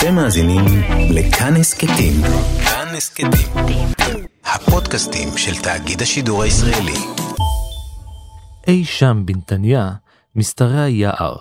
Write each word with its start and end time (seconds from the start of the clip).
אתם 0.00 0.14
מאזינים 0.14 0.64
לכאן 1.10 1.56
הסכתים. 1.56 2.14
כאן 2.64 2.94
הסכתים. 2.96 3.86
הפודקאסטים 4.44 5.28
של 5.36 5.62
תאגיד 5.62 6.02
השידור 6.02 6.42
הישראלי. 6.42 6.98
אי 8.66 8.84
שם 8.84 9.22
בנתניה 9.24 9.90
משתרע 10.36 10.88
יער. 10.88 11.36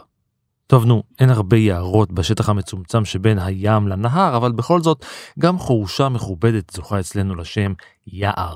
טוב 0.68 0.86
נו, 0.86 1.04
אין 1.20 1.30
הרבה 1.30 1.58
יערות 1.58 2.12
בשטח 2.12 2.50
המצומצם 2.50 3.06
שבין 3.06 3.40
הים 3.40 3.88
לנהר, 3.88 4.38
אבל 4.38 4.52
בכל 4.52 4.82
זאת, 4.82 5.06
גם 5.40 5.60
חורשה 5.60 6.10
מכובדת 6.10 6.70
זוכה 6.70 7.00
אצלנו 7.00 7.36
לשם 7.36 7.74
יער. 8.08 8.56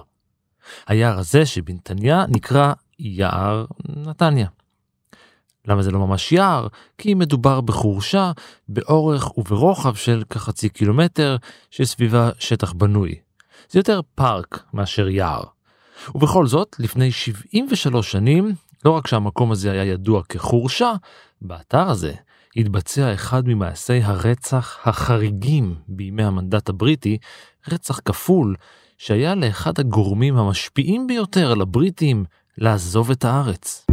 היער 0.87 1.19
הזה 1.19 1.45
שבנתניה 1.45 2.25
נקרא 2.29 2.73
יער 2.99 3.65
נתניה. 3.89 4.47
למה 5.67 5.81
זה 5.81 5.91
לא 5.91 5.99
ממש 5.99 6.31
יער? 6.31 6.67
כי 6.97 7.13
מדובר 7.13 7.61
בחורשה 7.61 8.31
באורך 8.69 9.37
וברוחב 9.37 9.95
של 9.95 10.23
כחצי 10.29 10.69
קילומטר 10.69 11.37
שסביבה 11.71 12.29
שטח 12.39 12.73
בנוי. 12.73 13.15
זה 13.69 13.79
יותר 13.79 13.99
פארק 14.15 14.63
מאשר 14.73 15.09
יער. 15.09 15.43
ובכל 16.15 16.47
זאת, 16.47 16.75
לפני 16.79 17.11
73 17.11 18.11
שנים, 18.11 18.53
לא 18.85 18.91
רק 18.91 19.07
שהמקום 19.07 19.51
הזה 19.51 19.71
היה 19.71 19.83
ידוע 19.83 20.23
כחורשה, 20.29 20.93
באתר 21.41 21.89
הזה 21.89 22.13
התבצע 22.55 23.13
אחד 23.13 23.47
ממעשי 23.47 24.01
הרצח 24.03 24.79
החריגים 24.83 25.75
בימי 25.87 26.23
המנדט 26.23 26.69
הבריטי, 26.69 27.17
רצח 27.71 27.99
כפול, 28.05 28.55
שהיה 28.97 29.35
לאחד 29.35 29.79
הגורמים 29.79 30.37
המשפיעים 30.37 31.07
ביותר 31.07 31.51
על 31.51 31.61
הבריטים 31.61 32.25
לעזוב 32.57 33.11
את 33.11 33.25
הארץ. 33.25 33.92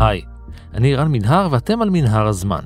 היי, 0.00 0.22
אני 0.74 0.94
רן 0.94 1.12
מנהר 1.12 1.48
ואתם 1.50 1.82
על 1.82 1.90
מנהר 1.90 2.26
הזמן. 2.26 2.60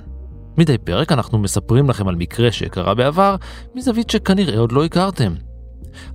מדי 0.59 0.79
פרק 0.79 1.13
אנחנו 1.13 1.39
מספרים 1.39 1.91
לכם 1.91 2.09
על 2.09 2.15
מקרה 2.15 2.53
שקרה 2.53 2.95
בעבר 2.95 3.37
מזווית 3.75 4.11
שכנראה 4.11 4.59
עוד 4.59 4.73
לא 4.73 4.85
הכרתם. 4.85 5.35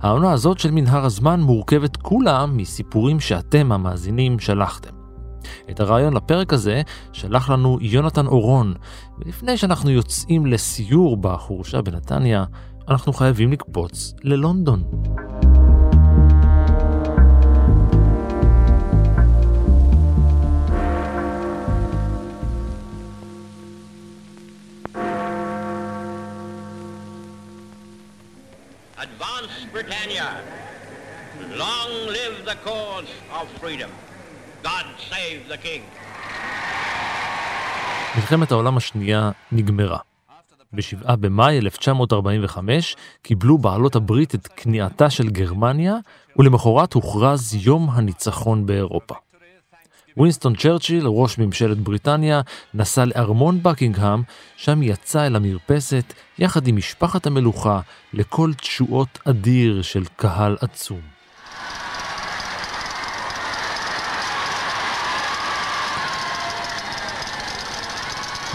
העונה 0.00 0.32
הזאת 0.32 0.58
של 0.58 0.70
מנהר 0.70 1.04
הזמן 1.04 1.40
מורכבת 1.40 1.96
כולה 1.96 2.46
מסיפורים 2.46 3.20
שאתם 3.20 3.72
המאזינים 3.72 4.38
שלחתם. 4.38 4.94
את 5.70 5.80
הרעיון 5.80 6.12
לפרק 6.14 6.52
הזה 6.52 6.82
שלח 7.12 7.50
לנו 7.50 7.78
יונתן 7.80 8.26
אורון, 8.26 8.74
ולפני 9.18 9.56
שאנחנו 9.56 9.90
יוצאים 9.90 10.46
לסיור 10.46 11.16
בחורשה 11.16 11.82
בנתניה, 11.82 12.44
אנחנו 12.88 13.12
חייבים 13.12 13.52
לקפוץ 13.52 14.14
ללונדון. 14.22 14.82
Britannia. 30.02 30.30
Long 31.64 31.92
live 32.16 32.36
the 32.50 32.56
cause 32.68 33.10
of 33.38 33.46
freedom. 33.60 33.90
God 34.62 34.86
save 35.10 35.52
the 35.52 35.58
king. 35.64 35.82
מלחמת 38.16 38.52
העולם 38.52 38.76
השנייה 38.76 39.30
נגמרה. 39.52 39.98
ב-7 40.72 41.16
במאי 41.16 41.58
1945 41.58 42.96
קיבלו 43.22 43.58
בעלות 43.58 43.96
הברית 43.96 44.34
את 44.34 44.46
כניעתה 44.56 45.10
של 45.10 45.28
גרמניה, 45.28 45.96
ולמחרת 46.36 46.92
הוכרז 46.92 47.54
יום 47.54 47.90
הניצחון 47.90 48.66
באירופה. 48.66 49.14
ווינסטון 50.16 50.54
צ'רצ'יל, 50.54 51.06
ראש 51.06 51.38
ממשלת 51.38 51.78
בריטניה, 51.78 52.40
נסע 52.74 53.04
לארמון 53.04 53.62
בקינגהם, 53.62 54.22
שם 54.56 54.82
יצא 54.82 55.26
אל 55.26 55.36
המרפסת 55.36 56.12
יחד 56.38 56.66
עם 56.66 56.76
משפחת 56.76 57.26
המלוכה 57.26 57.80
לקול 58.12 58.54
תשואות 58.54 59.18
אדיר 59.24 59.82
של 59.82 60.04
קהל 60.16 60.56
עצום. 60.60 61.00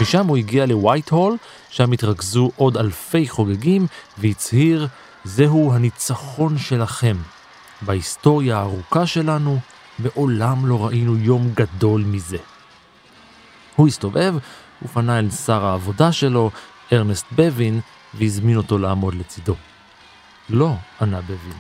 משם 0.02 0.28
הוא 0.28 0.38
הגיע 0.38 0.66
לווייט 0.66 1.10
הול, 1.10 1.38
שם 1.70 1.92
התרכזו 1.92 2.52
עוד 2.56 2.78
אלפי 2.78 3.28
חוגגים, 3.28 3.88
והצהיר, 4.18 4.88
זהו 5.24 5.74
הניצחון 5.74 6.58
שלכם. 6.58 7.18
בהיסטוריה 7.82 8.58
הארוכה 8.58 9.06
שלנו, 9.06 9.60
מעולם 10.00 10.66
לא 10.66 10.86
ראינו 10.86 11.18
יום 11.18 11.52
גדול 11.54 12.04
מזה. 12.04 12.38
הוא 13.76 13.88
הסתובב 13.88 14.36
ופנה 14.82 15.20
אל 15.20 15.30
שר 15.30 15.66
העבודה 15.66 16.12
שלו, 16.12 16.52
ארנסט 16.94 17.26
בבין, 17.32 17.80
והזמין 18.14 18.58
אותו 18.58 18.78
לעמוד 18.78 19.16
לצידו. 19.16 19.56
לא, 20.50 20.74
ענה 21.02 21.22
בבין. 21.22 21.58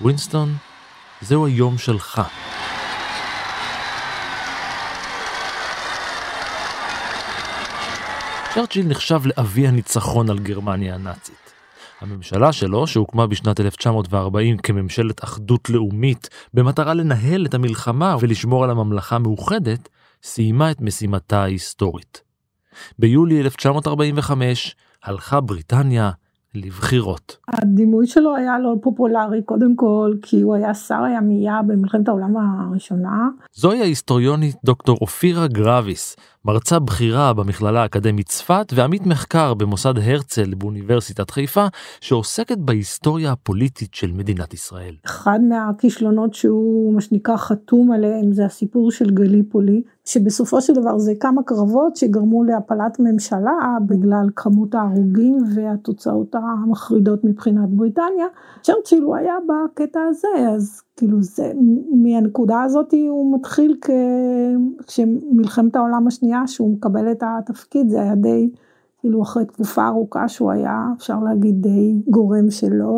ווינסטון, 0.00 0.56
זהו 1.20 1.46
היום 1.46 1.78
שלך. 1.78 2.22
צ'רצ'יל 8.54 8.86
נחשב 8.86 9.20
לאבי 9.24 9.68
הניצחון 9.68 10.30
על 10.30 10.38
גרמניה 10.38 10.94
הנאצית. 10.94 11.49
הממשלה 12.00 12.52
שלו, 12.52 12.86
שהוקמה 12.86 13.26
בשנת 13.26 13.60
1940 13.60 14.56
כממשלת 14.56 15.24
אחדות 15.24 15.70
לאומית, 15.70 16.28
במטרה 16.54 16.94
לנהל 16.94 17.46
את 17.46 17.54
המלחמה 17.54 18.16
ולשמור 18.20 18.64
על 18.64 18.70
הממלכה 18.70 19.16
המאוחדת, 19.16 19.88
סיימה 20.22 20.70
את 20.70 20.80
משימתה 20.80 21.42
ההיסטורית. 21.42 22.22
ביולי 22.98 23.40
1945 23.40 24.76
הלכה 25.04 25.40
בריטניה 25.40 26.10
לבחירות. 26.54 27.36
הדימוי 27.48 28.06
שלו 28.06 28.36
היה 28.36 28.58
לא 28.58 28.74
פופולרי 28.82 29.42
קודם 29.44 29.76
כל 29.76 30.14
כי 30.22 30.40
הוא 30.40 30.54
היה 30.54 30.74
שר 30.74 31.02
הימייה 31.02 31.60
במלחמת 31.66 32.08
העולם 32.08 32.34
הראשונה. 32.36 33.28
זוהי 33.52 33.80
ההיסטוריונית 33.80 34.56
דוקטור 34.64 34.98
אופירה 35.00 35.46
גרביס, 35.46 36.16
מרצה 36.44 36.78
בכירה 36.78 37.32
במכללה 37.32 37.82
האקדמית 37.82 38.28
צפת 38.28 38.72
ועמית 38.74 39.06
מחקר 39.06 39.54
במוסד 39.54 39.94
הרצל 39.98 40.54
באוניברסיטת 40.54 41.30
חיפה, 41.30 41.66
שעוסקת 42.00 42.58
בהיסטוריה 42.58 43.32
הפוליטית 43.32 43.94
של 43.94 44.12
מדינת 44.12 44.54
ישראל. 44.54 44.94
אחד 45.06 45.40
מהכישלונות 45.48 46.34
שהוא 46.34 46.94
מה 46.94 47.00
שנקרא 47.00 47.36
חתום 47.36 47.92
עליהם 47.92 48.32
זה 48.32 48.44
הסיפור 48.44 48.90
של 48.90 49.10
גליפולי, 49.10 49.82
שבסופו 50.04 50.60
של 50.60 50.72
דבר 50.72 50.98
זה 50.98 51.12
כמה 51.20 51.42
קרבות 51.42 51.96
שגרמו 51.96 52.44
להפלת 52.44 53.00
ממשלה 53.00 53.76
בגלל 53.86 54.26
כמות 54.36 54.74
ההרוגים 54.74 55.38
והתוצאות 55.56 56.34
המחרידות 56.34 57.24
מבחינת 57.24 57.68
בריטניה. 57.68 58.26
צ'רצ'יל 58.62 59.02
הוא 59.02 59.16
היה 59.16 59.34
בקטע 59.48 60.00
הזה, 60.10 60.28
אז 60.54 60.82
כאילו 61.00 61.22
זה, 61.22 61.52
מהנקודה 61.92 62.62
הזאת 62.62 62.94
הוא 63.08 63.34
מתחיל 63.34 63.76
כ... 63.80 63.90
כשמלחמת 64.86 65.76
העולם 65.76 66.06
השנייה 66.06 66.46
שהוא 66.46 66.72
מקבל 66.72 67.12
את 67.12 67.22
התפקיד 67.26 67.88
זה 67.88 68.02
היה 68.02 68.14
די, 68.14 68.50
כאילו 68.98 69.22
אחרי 69.22 69.44
תקופה 69.44 69.86
ארוכה 69.86 70.28
שהוא 70.28 70.50
היה 70.50 70.88
אפשר 70.96 71.20
להגיד 71.20 71.62
די 71.62 72.02
גורם 72.08 72.50
שלא, 72.50 72.92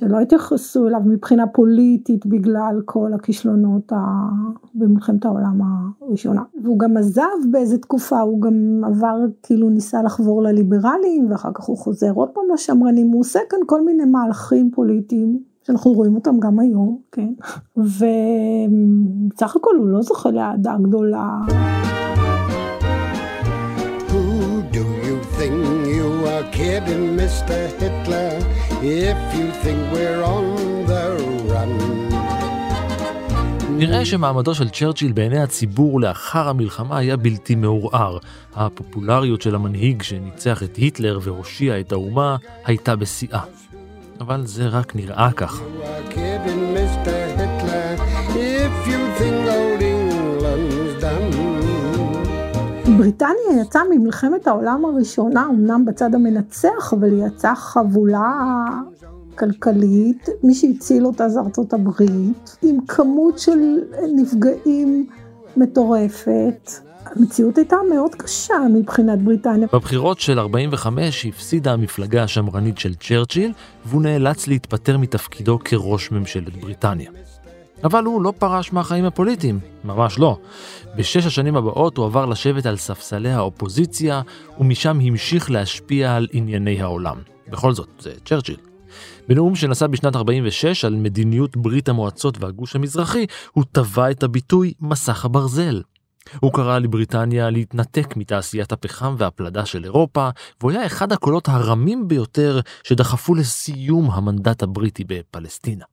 שלא 0.00 0.20
התייחסו 0.20 0.88
אליו 0.88 1.00
מבחינה 1.06 1.46
פוליטית 1.46 2.26
בגלל 2.26 2.80
כל 2.84 3.12
הכישלונות 3.14 3.92
ה... 3.92 3.96
במלחמת 4.74 5.24
העולם 5.24 5.60
הראשונה. 6.00 6.42
והוא 6.62 6.78
גם 6.78 6.96
עזב 6.96 7.22
באיזה 7.50 7.78
תקופה, 7.78 8.20
הוא 8.20 8.40
גם 8.40 8.84
עבר, 8.84 9.18
כאילו 9.42 9.70
ניסה 9.70 10.02
לחבור 10.02 10.42
לליברלים 10.42 11.30
ואחר 11.30 11.50
כך 11.54 11.64
הוא 11.64 11.78
חוזר 11.78 12.12
עוד 12.12 12.28
פעם 12.28 12.44
לשמרנים, 12.54 13.06
הוא 13.06 13.20
עושה 13.20 13.40
כאן 13.50 13.58
כל 13.66 13.84
מיני 13.84 14.04
מהלכים 14.04 14.70
פוליטיים. 14.70 15.53
שאנחנו 15.66 15.92
רואים 15.92 16.14
אותם 16.14 16.40
גם 16.40 16.58
היום, 16.58 16.98
כן, 17.12 17.32
ובסך 17.76 19.56
הכל 19.56 19.76
הוא 19.78 19.86
לא 19.86 20.02
זוכה 20.02 20.30
לאהדה 20.30 20.74
גדולה. 20.82 21.38
Who 24.08 24.62
do 24.76 24.84
you 25.06 25.16
think 25.38 25.58
you 25.96 26.08
are 26.34 26.46
kidding, 26.58 27.04
Mr. 27.20 27.58
Hitler, 27.80 28.32
if 28.82 29.18
you 29.38 29.48
think 29.62 29.80
we're 29.92 30.22
on 30.34 30.46
the 30.90 31.04
run? 31.50 31.72
נראה 33.70 34.04
שמעמדו 34.04 34.54
של 34.54 34.68
צ'רצ'יל 34.68 35.12
בעיני 35.12 35.42
הציבור 35.42 36.00
לאחר 36.00 36.48
המלחמה 36.48 36.98
היה 36.98 37.16
בלתי 37.16 37.54
מעורער. 37.54 38.18
הפופולריות 38.54 39.42
של 39.42 39.54
המנהיג 39.54 40.02
שניצח 40.02 40.62
את 40.62 40.76
היטלר 40.76 41.18
והושיע 41.22 41.80
את 41.80 41.92
האומה 41.92 42.36
הייתה 42.64 42.96
בשיאה. 42.96 43.40
אבל 44.20 44.46
זה 44.46 44.68
רק 44.68 44.96
נראה 44.96 45.30
כך. 45.36 45.62
בריטניה 52.98 53.60
יצאה 53.60 53.82
ממלחמת 53.90 54.46
העולם 54.46 54.84
הראשונה, 54.84 55.46
אמנם 55.50 55.84
בצד 55.84 56.14
המנצח, 56.14 56.92
אבל 56.92 57.12
היא 57.12 57.26
יצאה 57.26 57.54
חבולה 57.54 58.64
כלכלית. 59.38 60.28
מי 60.42 60.54
שהציל 60.54 61.06
אותה 61.06 61.28
זה 61.28 61.40
ארצות 61.40 61.72
הברית, 61.72 62.56
עם 62.62 62.80
כמות 62.88 63.38
של 63.38 63.78
נפגעים 64.16 65.06
מטורפת. 65.56 66.83
המציאות 67.06 67.58
הייתה 67.58 67.76
מאוד 67.94 68.14
קשה 68.14 68.54
מבחינת 68.74 69.22
בריטניה. 69.22 69.68
בבחירות 69.72 70.20
של 70.20 70.38
45 70.38 71.26
הפסידה 71.26 71.72
המפלגה 71.72 72.22
השמרנית 72.22 72.78
של 72.78 72.94
צ'רצ'יל, 72.94 73.52
והוא 73.84 74.02
נאלץ 74.02 74.46
להתפטר 74.46 74.98
מתפקידו 74.98 75.58
כראש 75.64 76.10
ממשלת 76.10 76.56
בריטניה. 76.56 77.10
אבל 77.84 78.04
הוא 78.04 78.22
לא 78.22 78.32
פרש 78.38 78.72
מהחיים 78.72 79.04
הפוליטיים, 79.04 79.58
ממש 79.84 80.18
לא. 80.18 80.38
בשש 80.96 81.26
השנים 81.26 81.56
הבאות 81.56 81.96
הוא 81.96 82.06
עבר 82.06 82.26
לשבת 82.26 82.66
על 82.66 82.76
ספסלי 82.76 83.30
האופוזיציה, 83.30 84.22
ומשם 84.60 85.00
המשיך 85.00 85.50
להשפיע 85.50 86.16
על 86.16 86.26
ענייני 86.32 86.82
העולם. 86.82 87.16
בכל 87.48 87.74
זאת, 87.74 87.88
זה 87.98 88.10
צ'רצ'יל. 88.24 88.56
בנאום 89.28 89.54
שנשא 89.54 89.86
בשנת 89.86 90.16
46 90.16 90.84
על 90.84 90.94
מדיניות 90.94 91.56
ברית 91.56 91.88
המועצות 91.88 92.42
והגוש 92.42 92.76
המזרחי, 92.76 93.26
הוא 93.52 93.64
טבע 93.72 94.10
את 94.10 94.22
הביטוי 94.22 94.72
מסך 94.80 95.24
הברזל. 95.24 95.82
הוא 96.40 96.52
קרא 96.52 96.78
לבריטניה 96.78 97.50
להתנתק 97.50 98.16
מתעשיית 98.16 98.72
הפחם 98.72 99.14
והפלדה 99.18 99.66
של 99.66 99.84
אירופה, 99.84 100.28
והוא 100.60 100.70
היה 100.70 100.86
אחד 100.86 101.12
הקולות 101.12 101.48
הרמים 101.48 102.08
ביותר 102.08 102.60
שדחפו 102.82 103.34
לסיום 103.34 104.10
המנדט 104.10 104.62
הבריטי 104.62 105.04
בפלסטינה. 105.04 105.84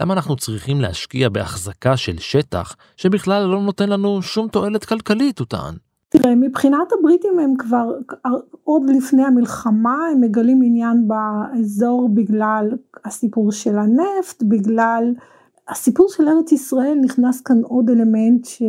למה 0.00 0.14
אנחנו 0.14 0.36
צריכים 0.36 0.80
להשקיע 0.80 1.28
בהחזקה 1.28 1.96
של 1.96 2.18
שטח 2.18 2.76
שבכלל 2.96 3.46
לא 3.46 3.62
נותן 3.62 3.88
לנו 3.88 4.22
שום 4.22 4.48
תועלת 4.48 4.84
כלכלית, 4.84 5.38
הוא 5.38 5.46
טען. 5.46 5.74
תראה, 6.08 6.34
מבחינת 6.34 6.92
הבריטים 6.98 7.38
הם 7.38 7.54
כבר, 7.58 7.90
עוד 8.64 8.82
לפני 8.96 9.24
המלחמה, 9.24 9.96
הם 10.12 10.20
מגלים 10.20 10.60
עניין 10.64 11.08
באזור 11.08 12.08
בגלל 12.14 12.70
הסיפור 13.04 13.52
של 13.52 13.78
הנפט, 13.78 14.42
בגלל 14.42 15.04
הסיפור 15.70 16.08
של 16.08 16.28
ארץ 16.28 16.52
ישראל 16.52 16.98
נכנס 17.02 17.40
כאן 17.40 17.60
עוד 17.62 17.90
אלמנט 17.90 18.44
ש... 18.44 18.62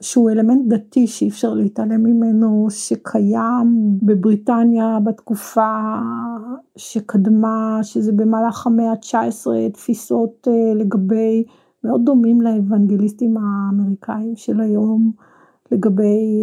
שהוא 0.00 0.30
אלמנט 0.30 0.66
דתי 0.68 1.06
שאי 1.06 1.28
אפשר 1.28 1.54
להתעלם 1.54 2.02
ממנו, 2.02 2.66
שקיים 2.70 3.98
בבריטניה 4.02 4.98
בתקופה 5.04 5.74
שקדמה, 6.76 7.78
שזה 7.82 8.12
במהלך 8.12 8.66
המאה 8.66 8.90
ה-19, 8.90 9.70
תפיסות 9.72 10.48
אה, 10.50 10.74
לגבי, 10.74 11.44
מאוד 11.84 12.04
דומים 12.04 12.40
לאוונגליסטים 12.40 13.36
האמריקאים 13.36 14.36
של 14.36 14.60
היום, 14.60 15.12
לגבי 15.72 16.42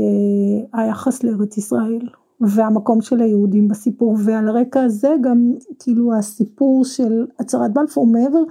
אה, 0.73 0.83
היחס 0.83 1.23
לארץ 1.23 1.57
ישראל. 1.57 2.09
והמקום 2.41 3.01
של 3.01 3.21
היהודים 3.21 3.67
בסיפור, 3.67 4.17
ועל 4.25 4.47
הרקע 4.47 4.83
הזה 4.83 5.15
גם 5.21 5.53
כאילו 5.79 6.13
הסיפור 6.15 6.85
של 6.85 7.25
הצהרת 7.39 7.73
בלפור 7.73 8.07
מעבר 8.07 8.43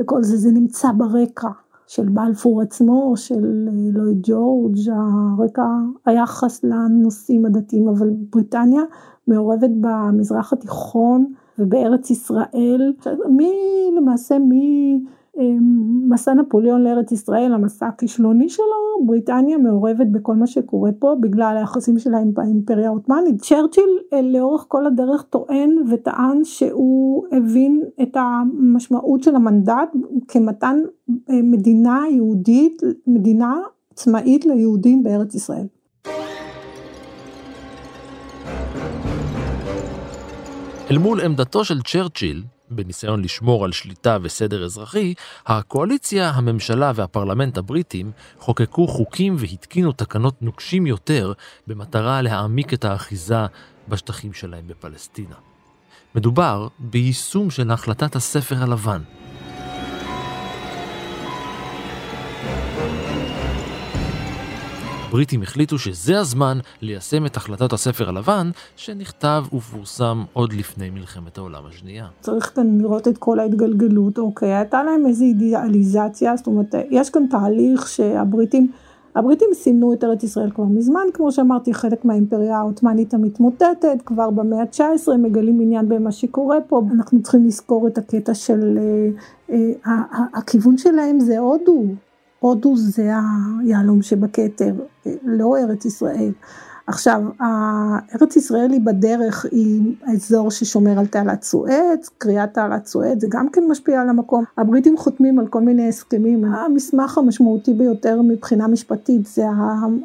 וכל 0.00 0.22
זה, 0.22 0.36
זה 0.36 0.50
נמצא 0.50 0.92
ברקע 0.92 1.48
של 1.86 2.08
בלפור 2.08 2.62
עצמו, 2.62 3.12
של 3.16 3.68
אה, 3.68 3.90
לואי 3.92 4.14
ג'ורג', 4.22 4.76
הרקע, 4.88 5.66
היחס 6.06 6.64
לנושאים 6.64 7.44
הדתיים, 7.44 7.88
אבל 7.88 8.10
בריטניה 8.32 8.82
מעורבת 9.28 9.70
במזרח 9.80 10.52
התיכון 10.52 11.32
ובארץ 11.58 12.10
ישראל, 12.10 12.92
מי 13.28 13.52
למעשה 13.96 14.38
מי 14.38 14.98
מסע 16.08 16.34
נפוליאון 16.34 16.82
לארץ 16.84 17.12
ישראל, 17.12 17.52
המסע 17.54 17.86
הכישלוני 17.86 18.48
שלו, 18.48 19.06
בריטניה 19.06 19.58
מעורבת 19.58 20.06
בכל 20.12 20.34
מה 20.34 20.46
שקורה 20.46 20.90
פה 20.98 21.14
בגלל 21.20 21.56
היחסים 21.58 21.98
שלה 21.98 22.18
עם 22.18 22.32
האימפריה 22.36 22.86
העות'מאנית. 22.86 23.42
צ'רצ'יל 23.42 23.98
אה, 24.12 24.22
לאורך 24.22 24.64
כל 24.68 24.86
הדרך 24.86 25.22
טוען 25.22 25.70
וטען 25.90 26.44
שהוא 26.44 27.26
הבין 27.32 27.82
את 28.02 28.16
המשמעות 28.16 29.22
של 29.22 29.36
המנדט 29.36 29.90
כמתן 30.28 30.76
אה, 31.30 31.42
מדינה 31.42 32.02
יהודית, 32.10 32.82
מדינה 33.06 33.54
עצמאית 33.92 34.46
ליהודים 34.46 35.02
בארץ 35.02 35.34
ישראל. 35.34 35.66
אל 40.90 40.98
מול 40.98 41.20
עמדתו 41.20 41.64
של 41.64 41.82
צ'רצ'יל, 41.82 42.42
בניסיון 42.76 43.22
לשמור 43.22 43.64
על 43.64 43.72
שליטה 43.72 44.18
וסדר 44.22 44.64
אזרחי, 44.64 45.14
הקואליציה, 45.46 46.30
הממשלה 46.30 46.92
והפרלמנט 46.94 47.58
הבריטים 47.58 48.12
חוקקו 48.38 48.88
חוקים 48.88 49.36
והתקינו 49.38 49.92
תקנות 49.92 50.42
נוקשים 50.42 50.86
יותר 50.86 51.32
במטרה 51.66 52.22
להעמיק 52.22 52.74
את 52.74 52.84
האחיזה 52.84 53.46
בשטחים 53.88 54.32
שלהם 54.32 54.68
בפלסטינה. 54.68 55.36
מדובר 56.14 56.68
ביישום 56.78 57.50
של 57.50 57.70
החלטת 57.70 58.16
הספר 58.16 58.62
הלבן, 58.62 59.02
הבריטים 65.12 65.42
החליטו 65.42 65.78
שזה 65.78 66.20
הזמן 66.20 66.58
ליישם 66.80 67.26
את 67.26 67.36
החלטת 67.36 67.72
הספר 67.72 68.08
הלבן, 68.08 68.50
שנכתב 68.76 69.44
ופורסם 69.54 70.22
עוד 70.32 70.52
לפני 70.52 70.90
מלחמת 70.90 71.38
העולם 71.38 71.66
השנייה. 71.68 72.06
צריך 72.20 72.52
כאן 72.54 72.78
לראות 72.80 73.08
את 73.08 73.18
כל 73.18 73.38
ההתגלגלות, 73.40 74.18
אוקיי, 74.18 74.54
הייתה 74.54 74.82
להם 74.82 75.06
איזו 75.06 75.24
אידיאליזציה, 75.24 76.36
זאת 76.36 76.46
אומרת, 76.46 76.74
יש 76.90 77.10
כאן 77.10 77.26
תהליך 77.30 77.88
שהבריטים... 77.88 78.72
הבריטים 79.14 79.48
סימנו 79.54 79.92
את 79.92 80.04
ארץ 80.04 80.22
ישראל 80.22 80.50
כבר 80.50 80.64
מזמן, 80.64 81.06
כמו 81.14 81.32
שאמרתי, 81.32 81.74
חלק 81.74 82.04
מהאימפריה 82.04 82.58
העות'מאנית 82.58 83.14
המתמוטטת, 83.14 84.02
כבר 84.06 84.30
במאה 84.30 84.60
ה-19 84.60 85.16
מגלים 85.18 85.60
עניין 85.60 85.88
במה 85.88 86.12
שקורה 86.12 86.56
פה, 86.68 86.82
אנחנו 86.94 87.22
צריכים 87.22 87.46
לזכור 87.46 87.86
את 87.86 87.98
הקטע 87.98 88.34
של, 88.34 88.78
אה, 89.50 89.56
אה, 89.86 90.24
הכיוון 90.34 90.78
שלהם 90.78 91.20
זה 91.20 91.38
הודו, 91.38 91.84
הודו 92.42 92.76
זה 92.76 93.10
היהלום 93.60 94.02
שבכתר, 94.02 94.74
לא 95.22 95.56
ארץ 95.58 95.84
ישראל. 95.84 96.32
עכשיו, 96.86 97.22
ארץ 98.14 98.36
ישראל 98.36 98.70
היא 98.70 98.80
בדרך, 98.84 99.46
היא 99.50 99.94
האזור 100.06 100.50
ששומר 100.50 100.98
על 100.98 101.06
תעלת 101.06 101.42
סואץ, 101.42 102.10
קריאת 102.18 102.54
תעלת 102.54 102.86
סואץ, 102.86 103.20
זה 103.20 103.26
גם 103.30 103.48
כן 103.48 103.60
משפיע 103.68 104.00
על 104.00 104.08
המקום. 104.08 104.44
הבריטים 104.58 104.96
חותמים 104.96 105.38
על 105.38 105.46
כל 105.46 105.60
מיני 105.60 105.88
הסכמים, 105.88 106.44
המסמך 106.44 107.18
המשמעותי 107.18 107.74
ביותר 107.74 108.22
מבחינה 108.22 108.68
משפטית 108.68 109.26
זה 109.26 109.44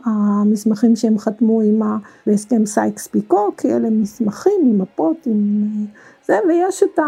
המסמכים 0.05 0.95
שהם 0.95 1.19
חתמו 1.19 1.61
עם 1.61 1.81
ההסכם 2.27 2.65
סייקס 2.65 3.07
פיקו, 3.07 3.51
כי 3.57 3.73
אלה 3.73 3.89
מסמכים 3.89 4.61
עם 4.61 4.81
מפות, 4.81 5.17
עם 5.25 5.67
זה, 6.25 6.39
ויש 6.47 6.83
את 6.83 6.99
ה... 6.99 7.03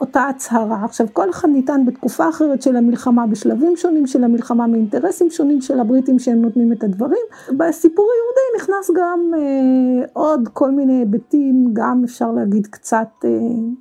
אותה 0.00 0.28
הצהרה. 0.28 0.84
עכשיו 0.84 1.06
כל 1.12 1.30
אחד 1.30 1.48
ניתן 1.48 1.84
בתקופה 1.86 2.28
אחרת 2.28 2.62
של 2.62 2.76
המלחמה, 2.76 3.26
בשלבים 3.26 3.76
שונים 3.76 4.06
של 4.06 4.24
המלחמה, 4.24 4.66
מאינטרסים 4.66 5.30
שונים 5.30 5.60
של 5.60 5.80
הבריטים 5.80 6.18
שהם 6.18 6.42
נותנים 6.42 6.72
את 6.72 6.84
הדברים. 6.84 7.22
בסיפור 7.58 8.06
היהודי 8.14 8.62
נכנס 8.62 8.96
גם 8.96 9.34
אה, 9.34 10.04
עוד 10.12 10.48
כל 10.52 10.70
מיני 10.70 10.92
היבטים, 10.92 11.70
גם 11.72 12.02
אפשר 12.04 12.32
להגיד 12.32 12.66
קצת 12.66 13.08
אה, 13.24 13.30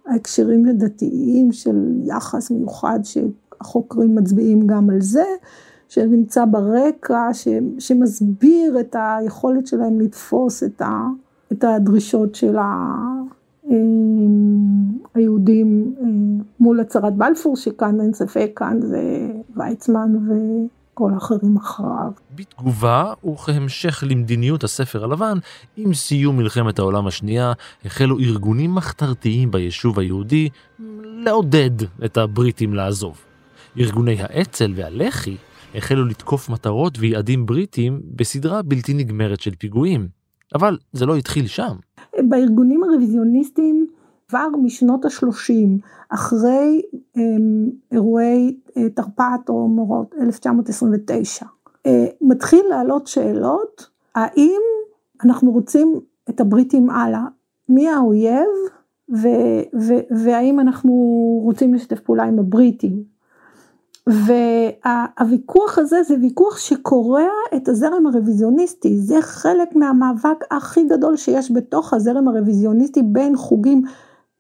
ההקשרים 0.07 0.65
לדתיים 0.65 1.51
של 1.51 1.85
יחס 2.05 2.51
מיוחד 2.51 2.99
שהחוקרים 3.03 4.15
מצביעים 4.15 4.67
גם 4.67 4.89
על 4.89 5.01
זה. 5.01 5.25
שנמצא 5.89 6.45
ברקע, 6.45 7.29
ש, 7.33 7.47
שמסביר 7.79 8.79
את 8.79 8.95
היכולת 8.99 9.67
שלהם 9.67 9.99
לתפוס 9.99 10.63
את, 10.63 10.81
ה, 10.81 11.07
את 11.51 11.63
הדרישות 11.63 12.35
של 12.35 12.57
ה... 12.57 12.93
היהודים 15.19 15.95
אה, 16.01 16.05
מול 16.59 16.79
הצהרת 16.79 17.15
בלפור, 17.15 17.55
שכאן 17.55 18.01
אין 18.01 18.13
ספק, 18.13 18.51
כאן 18.55 18.81
זה 18.81 19.31
ויצמן 19.55 20.15
וכל 20.27 21.11
האחרים 21.13 21.57
אחריו. 21.57 22.11
בתגובה, 22.35 23.13
וכהמשך 23.33 24.03
למדיניות 24.07 24.63
הספר 24.63 25.03
הלבן, 25.03 25.37
עם 25.77 25.93
סיום 25.93 26.37
מלחמת 26.37 26.79
העולם 26.79 27.07
השנייה, 27.07 27.53
החלו 27.85 28.19
ארגונים 28.19 28.75
מחתרתיים 28.75 29.51
ביישוב 29.51 29.99
היהודי 29.99 30.49
לעודד 31.03 31.83
את 32.05 32.17
הבריטים 32.17 32.73
לעזוב. 32.73 33.17
ארגוני 33.79 34.15
האצ"ל 34.19 34.73
והלח"י 34.75 35.37
החלו 35.75 36.05
לתקוף 36.05 36.49
מטרות 36.49 36.99
ויעדים 36.99 37.45
בריטים 37.45 38.01
בסדרה 38.15 38.61
בלתי 38.61 38.93
נגמרת 38.93 39.39
של 39.39 39.55
פיגועים. 39.55 40.07
אבל 40.55 40.77
זה 40.93 41.05
לא 41.05 41.15
התחיל 41.15 41.47
שם. 41.47 41.75
בארגונים 42.29 42.83
הרוויזיוניסטיים 42.83 43.87
כבר 44.29 44.47
משנות 44.63 45.05
השלושים, 45.05 45.77
אחרי 46.09 46.81
אמ, 47.17 47.69
אירועי 47.91 48.57
אה, 48.77 48.89
תרפ"ט 48.89 49.49
או 49.49 49.67
מורות 49.67 50.15
1929, 50.21 51.45
אה, 51.85 52.05
מתחיל 52.21 52.65
לעלות 52.69 53.07
שאלות, 53.07 53.89
האם 54.15 54.61
אנחנו 55.23 55.51
רוצים 55.51 55.99
את 56.29 56.39
הבריטים 56.39 56.89
הלאה, 56.89 57.25
מי 57.69 57.89
האויב? 57.89 58.47
ו- 59.13 59.79
ו- 59.81 60.23
והאם 60.23 60.59
אנחנו 60.59 60.91
רוצים 61.43 61.73
לשתף 61.73 61.99
פעולה 61.99 62.23
עם 62.23 62.39
הבריטים. 62.39 63.03
והוויכוח 64.07 65.77
הזה 65.77 66.03
זה 66.03 66.15
ויכוח 66.21 66.57
שקורע 66.57 67.29
את 67.55 67.67
הזרם 67.67 68.07
הרוויזיוניסטי, 68.07 68.97
זה 68.97 69.21
חלק 69.21 69.75
מהמאבק 69.75 70.45
הכי 70.51 70.83
גדול 70.83 71.17
שיש 71.17 71.51
בתוך 71.51 71.93
הזרם 71.93 72.27
הרוויזיוניסטי 72.27 73.01
בין 73.03 73.35
חוגים 73.35 73.83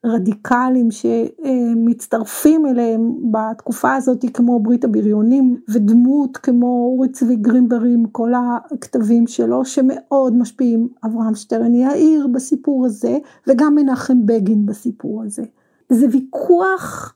רדיקליים 0.05 0.89
שמצטרפים 0.91 2.65
אליהם 2.65 3.13
בתקופה 3.31 3.95
הזאת 3.95 4.25
כמו 4.33 4.59
ברית 4.59 4.83
הבריונים 4.83 5.61
ודמות 5.69 6.37
כמו 6.37 6.67
אורי 6.67 7.09
צבי 7.09 7.35
גרינברי 7.35 7.93
עם 7.93 8.05
כל 8.11 8.31
הכתבים 8.35 9.27
שלו 9.27 9.65
שמאוד 9.65 10.37
משפיעים 10.37 10.87
אברהם 11.05 11.35
שטרן 11.35 11.75
יאיר 11.75 12.27
בסיפור 12.27 12.85
הזה 12.85 13.17
וגם 13.47 13.75
מנחם 13.75 14.25
בגין 14.25 14.65
בסיפור 14.65 15.23
הזה. 15.23 15.43
זה 15.89 16.05
ויכוח 16.11 17.13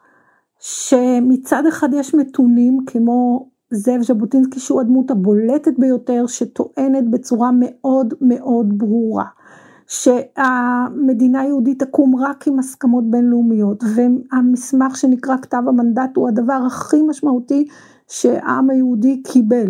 שמצד 0.60 1.63
אחד 1.68 1.90
יש 1.94 2.16
מתונים 2.16 2.78
כמו 2.86 3.50
זאב 3.72 4.02
ז'בוטינסקי 4.02 4.60
שהוא 4.60 4.82
הדמות 4.82 5.12
הבולטת 5.12 5.80
ביותר 5.80 6.28
שטוענת 6.28 7.10
בצורה 7.10 7.50
מאוד 7.54 8.13
מאוד 8.22 8.78
ברורה 8.78 9.25
שהמדינה 9.94 11.42
היהודית 11.42 11.84
תקום 11.84 12.16
רק 12.16 12.48
עם 12.48 12.60
הסכמות 12.60 13.04
בינלאומיות 13.12 13.84
והמסמך 13.96 14.98
שנקרא 14.98 15.38
כתב 15.38 15.62
המנדט 15.68 16.16
הוא 16.16 16.28
הדבר 16.28 16.60
הכי 16.68 17.02
משמעותי 17.02 17.68
שהעם 18.08 18.70
היהודי 18.70 19.24
קיבל 19.24 19.68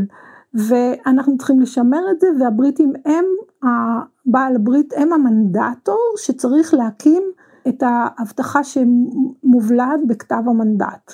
ואנחנו 0.54 1.38
צריכים 1.38 1.60
לשמר 1.60 2.12
את 2.12 2.20
זה 2.20 2.28
והבריטים 2.40 2.94
הם 3.06 3.26
בעל 4.26 4.56
הברית 4.56 4.94
הם 4.98 5.14
המנדטור 5.14 6.14
שצריך 6.18 6.74
להקים 6.74 7.24
את 7.68 7.84
ההבטחה 7.86 8.60
שמובלעת 8.64 10.00
בכתב 10.08 10.44
המנדט. 10.48 11.14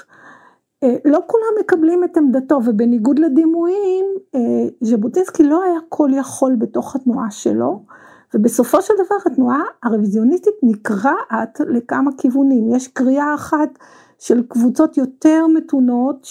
אה, 0.83 0.95
לא 1.05 1.19
כולם 1.27 1.53
מקבלים 1.59 2.03
את 2.03 2.17
עמדתו 2.17 2.59
ובניגוד 2.65 3.19
לדימויים 3.19 4.05
אה, 4.35 4.39
ז'בוטינסקי 4.81 5.43
לא 5.43 5.63
היה 5.63 5.79
כל 5.89 6.09
יכול 6.13 6.55
בתוך 6.55 6.95
התנועה 6.95 7.31
שלו 7.31 7.83
ובסופו 8.33 8.81
של 8.81 8.93
דבר 9.05 9.15
התנועה 9.25 9.61
הרוויזיוניסטית 9.83 10.53
נקרעת 10.63 11.61
לכמה 11.69 12.11
כיוונים. 12.17 12.75
יש 12.75 12.87
קריאה 12.87 13.33
אחת 13.33 13.79
של 14.19 14.43
קבוצות 14.47 14.97
יותר 14.97 15.45
מתונות 15.57 16.27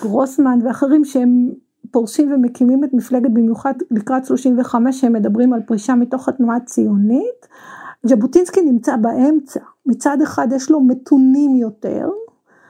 שגרוסמן 0.00 0.58
ואחרים 0.64 1.04
שהם 1.04 1.50
פורשים 1.90 2.32
ומקימים 2.32 2.84
את 2.84 2.92
מפלגת 2.92 3.30
במיוחד 3.30 3.74
לקראת 3.90 4.24
35 4.24 5.00
שהם 5.00 5.12
מדברים 5.12 5.52
על 5.52 5.60
פרישה 5.60 5.94
מתוך 5.94 6.28
התנועה 6.28 6.56
הציונית. 6.56 7.48
ז'בוטינסקי 8.02 8.60
נמצא 8.60 8.96
באמצע, 8.96 9.60
מצד 9.86 10.22
אחד 10.22 10.48
יש 10.52 10.70
לו 10.70 10.80
מתונים 10.80 11.56
יותר, 11.56 12.08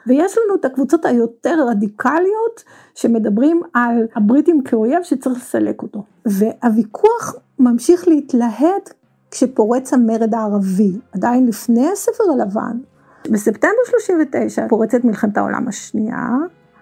ויש 0.07 0.39
לנו 0.39 0.55
את 0.55 0.65
הקבוצות 0.65 1.05
היותר 1.05 1.67
רדיקליות 1.69 2.65
שמדברים 2.95 3.61
על 3.73 4.07
הבריטים 4.15 4.63
כאויב 4.63 5.03
שצריך 5.03 5.39
לסלק 5.39 5.83
אותו. 5.83 6.05
והוויכוח 6.27 7.35
ממשיך 7.61 8.09
להתלהט 8.09 8.95
כשפורץ 9.31 9.93
המרד 9.93 10.35
הערבי, 10.35 10.93
עדיין 11.13 11.47
לפני 11.47 11.91
הספר 11.91 12.25
הלבן. 12.33 12.79
בספטמבר 13.31 13.85
39 13.91 14.69
פורצת 14.69 15.05
מלחמת 15.05 15.37
העולם 15.39 15.69
השנייה, 15.69 16.29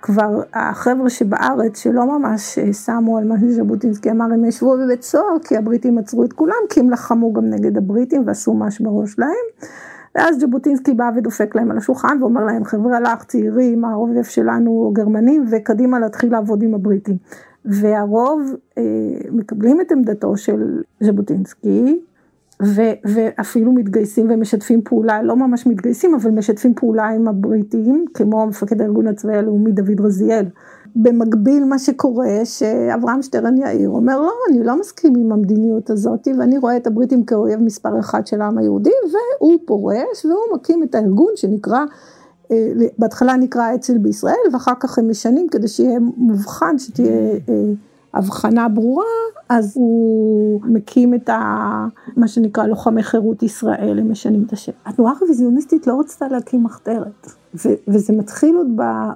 כבר 0.03 0.43
החבר'ה 0.55 1.11
שבארץ 1.11 1.79
שלא 1.79 2.19
ממש 2.19 2.59
אה, 2.59 2.73
שמו 2.73 3.19
על 3.19 3.25
מה 3.25 3.35
שז'בוטינסקי 3.41 4.11
אמר 4.11 4.25
הם 4.25 4.45
ישבו 4.45 4.77
בבית 4.85 5.03
סוהר 5.03 5.39
כי 5.45 5.57
הבריטים 5.57 5.99
עצרו 5.99 6.25
את 6.25 6.33
כולם 6.33 6.55
כי 6.71 6.81
הם 6.81 6.91
לחמו 6.91 7.33
גם 7.33 7.45
נגד 7.45 7.77
הבריטים 7.77 8.23
ועשו 8.27 8.55
מש 8.55 8.81
בראש 8.81 9.19
להם. 9.19 9.69
ואז 10.15 10.41
ז'בוטינסקי 10.41 10.95
בא 10.95 11.11
ודופק 11.17 11.55
להם 11.55 11.71
על 11.71 11.77
השולחן 11.77 12.19
ואומר 12.21 12.45
להם 12.45 12.65
חבר'ה 12.65 13.01
לך 13.01 13.25
צעירים 13.25 13.85
העובף 13.85 14.29
שלנו 14.29 14.91
גרמנים 14.95 15.45
וקדימה 15.51 15.99
להתחיל 15.99 16.33
לעבוד 16.33 16.63
עם 16.63 16.75
הבריטים. 16.75 17.17
והרוב 17.69 18.55
אה, 18.79 18.83
מקבלים 19.31 19.81
את 19.81 19.93
עמדתו 19.93 20.37
של 20.37 20.83
ז'בוטינסקי 21.01 22.01
ו- 22.63 22.99
ואפילו 23.05 23.73
מתגייסים 23.73 24.27
ומשתפים 24.31 24.83
פעולה, 24.85 25.23
לא 25.23 25.37
ממש 25.37 25.67
מתגייסים, 25.67 26.15
אבל 26.15 26.31
משתפים 26.31 26.75
פעולה 26.75 27.09
עם 27.09 27.29
הבריטים, 27.29 28.05
כמו 28.15 28.47
מפקד 28.47 28.81
הארגון 28.81 29.07
הצבאי 29.07 29.37
הלאומי 29.37 29.73
דוד 29.73 30.01
רזיאל. 30.01 30.45
במקביל 30.97 31.65
מה 31.65 31.79
שקורה, 31.79 32.45
שאברהם 32.45 33.23
שטרן 33.23 33.57
יאיר 33.57 33.89
אומר, 33.89 34.21
לא, 34.21 34.33
אני 34.51 34.65
לא 34.65 34.81
מסכים 34.81 35.13
עם 35.17 35.33
המדיניות 35.33 35.91
הזאת, 35.91 36.29
ואני 36.39 36.59
רואה 36.59 36.77
את 36.77 36.87
הבריטים 36.87 37.25
כאויב 37.25 37.61
מספר 37.61 38.01
אחד 38.01 38.27
של 38.27 38.41
העם 38.41 38.59
היהודי, 38.59 38.91
והוא 39.41 39.59
פורש, 39.67 40.25
והוא 40.25 40.55
מקים 40.55 40.83
את 40.83 40.95
הארגון 40.95 41.33
שנקרא, 41.37 41.85
בהתחלה 42.99 43.37
נקרא 43.37 43.75
אצ"ל 43.75 43.99
בישראל, 43.99 44.35
ואחר 44.53 44.73
כך 44.81 44.99
הם 44.99 45.11
משנים 45.11 45.49
כדי 45.49 45.69
שיהיה 45.69 45.99
מובחן, 46.17 46.79
שתהיה 46.79 47.33
אה, 47.49 47.73
הבחנה 48.15 48.69
ברורה, 48.69 49.05
אז 49.49 49.73
הוא 49.77 50.61
מקים 50.65 51.15
את 51.15 51.29
ה, 51.29 51.87
מה 52.17 52.29
שנקרא 52.29 52.67
לוחמי 52.67 53.03
חירות 53.03 53.43
ישראל, 53.43 53.99
הם 53.99 54.11
משנים 54.11 54.45
את 54.47 54.53
השם. 54.53 54.73
התנועה 54.87 55.15
הרוויזיוניסטית 55.21 55.87
לא 55.87 56.01
רצתה 56.01 56.29
להקים 56.29 56.65
מחתרת, 56.65 57.27
ו, 57.55 57.69
וזה 57.89 58.13
מתחיל 58.13 58.57
עוד 58.57 58.69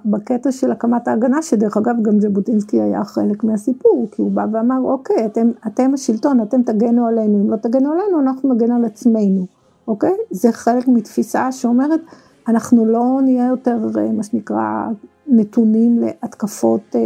בקטע 0.05 0.53
של 0.53 0.73
הקמת 0.73 1.09
ההגנה, 1.09 1.43
שדרך 1.43 1.77
אגב 1.77 1.95
גם 2.03 2.21
ז'בוטינסקי 2.21 2.81
היה 2.81 3.05
חלק 3.05 3.45
מהסיפור, 3.45 4.09
כי 4.11 4.23
הוא 4.23 4.31
בא 4.31 4.47
ואמר, 4.53 4.79
אוקיי, 4.85 5.27
אתם, 5.27 5.51
אתם 5.67 5.91
השלטון, 5.95 6.43
אתם 6.43 6.63
תגנו 6.63 7.07
עלינו, 7.07 7.41
אם 7.41 7.51
לא 7.51 7.57
תגנו 7.57 7.93
עלינו, 7.93 8.21
אנחנו 8.21 8.55
נגן 8.55 8.73
על 8.73 8.85
עצמנו, 8.85 9.47
אוקיי? 9.89 10.15
זה 10.31 10.53
חלק 10.53 10.89
מתפיסה 10.89 11.53
שאומרת, 11.53 12.01
אנחנו 12.49 12.87
לא 12.87 13.21
נהיה 13.25 13.47
יותר, 13.47 13.79
אה, 13.99 14.13
מה 14.13 14.23
שנקרא, 14.23 14.89
נתונים 15.27 15.99
להתקפות 15.99 16.81
אה, 16.95 17.01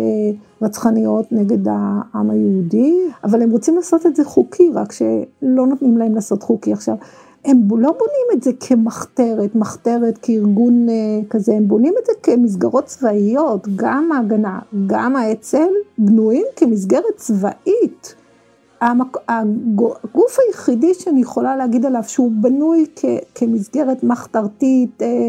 רצחניות 0.62 1.32
נגד 1.32 1.68
העם 1.68 2.30
היהודי, 2.30 2.94
אבל 3.24 3.42
הם 3.42 3.50
רוצים 3.50 3.76
לעשות 3.76 4.06
את 4.06 4.16
זה 4.16 4.24
חוקי, 4.24 4.70
רק 4.74 4.92
שלא 4.92 5.66
נותנים 5.66 5.96
להם 5.96 6.14
לעשות 6.14 6.42
חוקי. 6.42 6.72
עכשיו, 6.72 6.96
הם 7.44 7.68
לא 7.70 7.92
בונים 7.92 8.26
את 8.32 8.42
זה 8.42 8.50
כמחתרת, 8.60 9.54
מחתרת 9.54 10.18
כארגון 10.22 10.88
אה, 10.88 10.94
כזה, 11.30 11.54
הם 11.54 11.68
בונים 11.68 11.94
את 12.00 12.06
זה 12.06 12.12
כמסגרות 12.22 12.84
צבאיות, 12.84 13.68
גם 13.76 14.12
ההגנה, 14.12 14.58
גם 14.86 15.16
האצ"ל, 15.16 15.68
בנויים 15.98 16.44
כמסגרת 16.56 17.16
צבאית. 17.16 18.14
הגוף 18.80 20.36
היחידי 20.46 20.94
שאני 20.94 21.20
יכולה 21.20 21.56
להגיד 21.56 21.86
עליו 21.86 22.02
שהוא 22.06 22.32
בנוי 22.40 22.86
כמסגרת 23.34 24.04
מחתרתית 24.04 25.02
אה, 25.02 25.28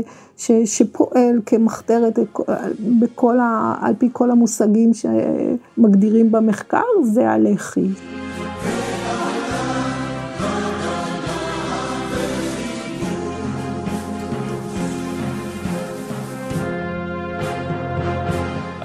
שפועל 0.66 1.42
כמחתרת 1.46 2.20
בכל 3.00 3.40
ה, 3.40 3.76
על 3.82 3.94
פי 3.98 4.10
כל 4.14 4.32
המושגים 4.32 4.92
שמגדירים 4.94 6.32
במחקר 6.32 6.84
זה 7.04 7.30
הלח"י. 7.30 7.88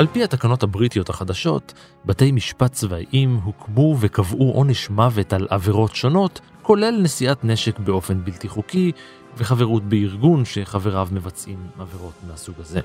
על 0.02 0.08
פי 0.12 0.24
התקנות 0.24 0.62
הבריטיות 0.62 1.08
החדשות, 1.08 1.72
בתי 2.04 2.32
משפט 2.32 2.72
צבאיים 2.72 3.40
הוקמו 3.44 3.96
וקבעו 4.00 4.52
עונש 4.52 4.90
מוות 4.90 5.32
על 5.32 5.46
עבירות 5.50 5.94
שונות, 5.94 6.40
כולל 6.62 6.98
נשיאת 7.02 7.44
נשק 7.44 7.78
באופן 7.78 8.24
בלתי 8.24 8.48
חוקי 8.48 8.92
וחברות 9.36 9.82
בארגון 9.82 10.44
שחבריו 10.44 11.08
מבצעים 11.12 11.58
עבירות 11.78 12.12
מהסוג 12.28 12.54
הזה. 12.58 12.80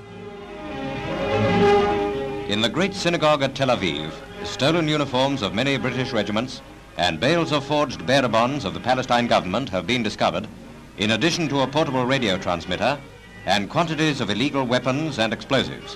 In 2.48 2.60
the 2.62 2.76
great 2.76 2.94
synagogue 2.94 3.42
at 3.42 3.54
Tel 3.54 3.70
Aviv, 3.70 4.10
stolen 4.44 4.88
uniforms 4.88 5.42
of 5.42 5.54
many 5.54 5.76
British 5.76 6.12
regiments 6.12 6.52
and 6.98 7.18
bales 7.20 7.52
of 7.52 7.64
forged 7.64 8.00
bearer 8.06 8.28
bonds 8.28 8.64
of 8.64 8.74
the 8.74 8.84
Palestine 8.90 9.26
government 9.34 9.68
have 9.70 9.86
been 9.92 10.02
discovered, 10.08 10.46
in 10.98 11.10
addition 11.16 11.44
to 11.48 11.56
a 11.64 11.66
portable 11.66 12.06
radio 12.14 12.34
transmitter 12.44 12.92
and 13.52 13.70
quantities 13.74 14.20
of 14.20 14.30
illegal 14.34 14.64
weapons 14.74 15.18
and 15.22 15.32
explosives. 15.32 15.92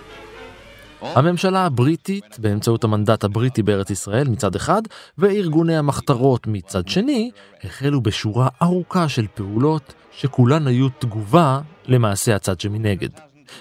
הממשלה 1.02 1.66
הבריטית, 1.66 2.38
באמצעות 2.38 2.84
המנדט 2.84 3.24
הבריטי 3.24 3.62
בארץ 3.62 3.90
ישראל 3.90 4.28
מצד 4.28 4.54
אחד, 4.54 4.82
וארגוני 5.18 5.76
המחתרות 5.76 6.46
מצד 6.46 6.88
שני, 6.88 7.30
החלו 7.64 8.00
בשורה 8.00 8.48
ארוכה 8.62 9.08
של 9.08 9.26
פעולות 9.34 9.94
שכולן 10.10 10.66
היו 10.66 10.88
תגובה 10.88 11.60
למעשה 11.86 12.36
הצד 12.36 12.60
שמנגד. 12.60 13.08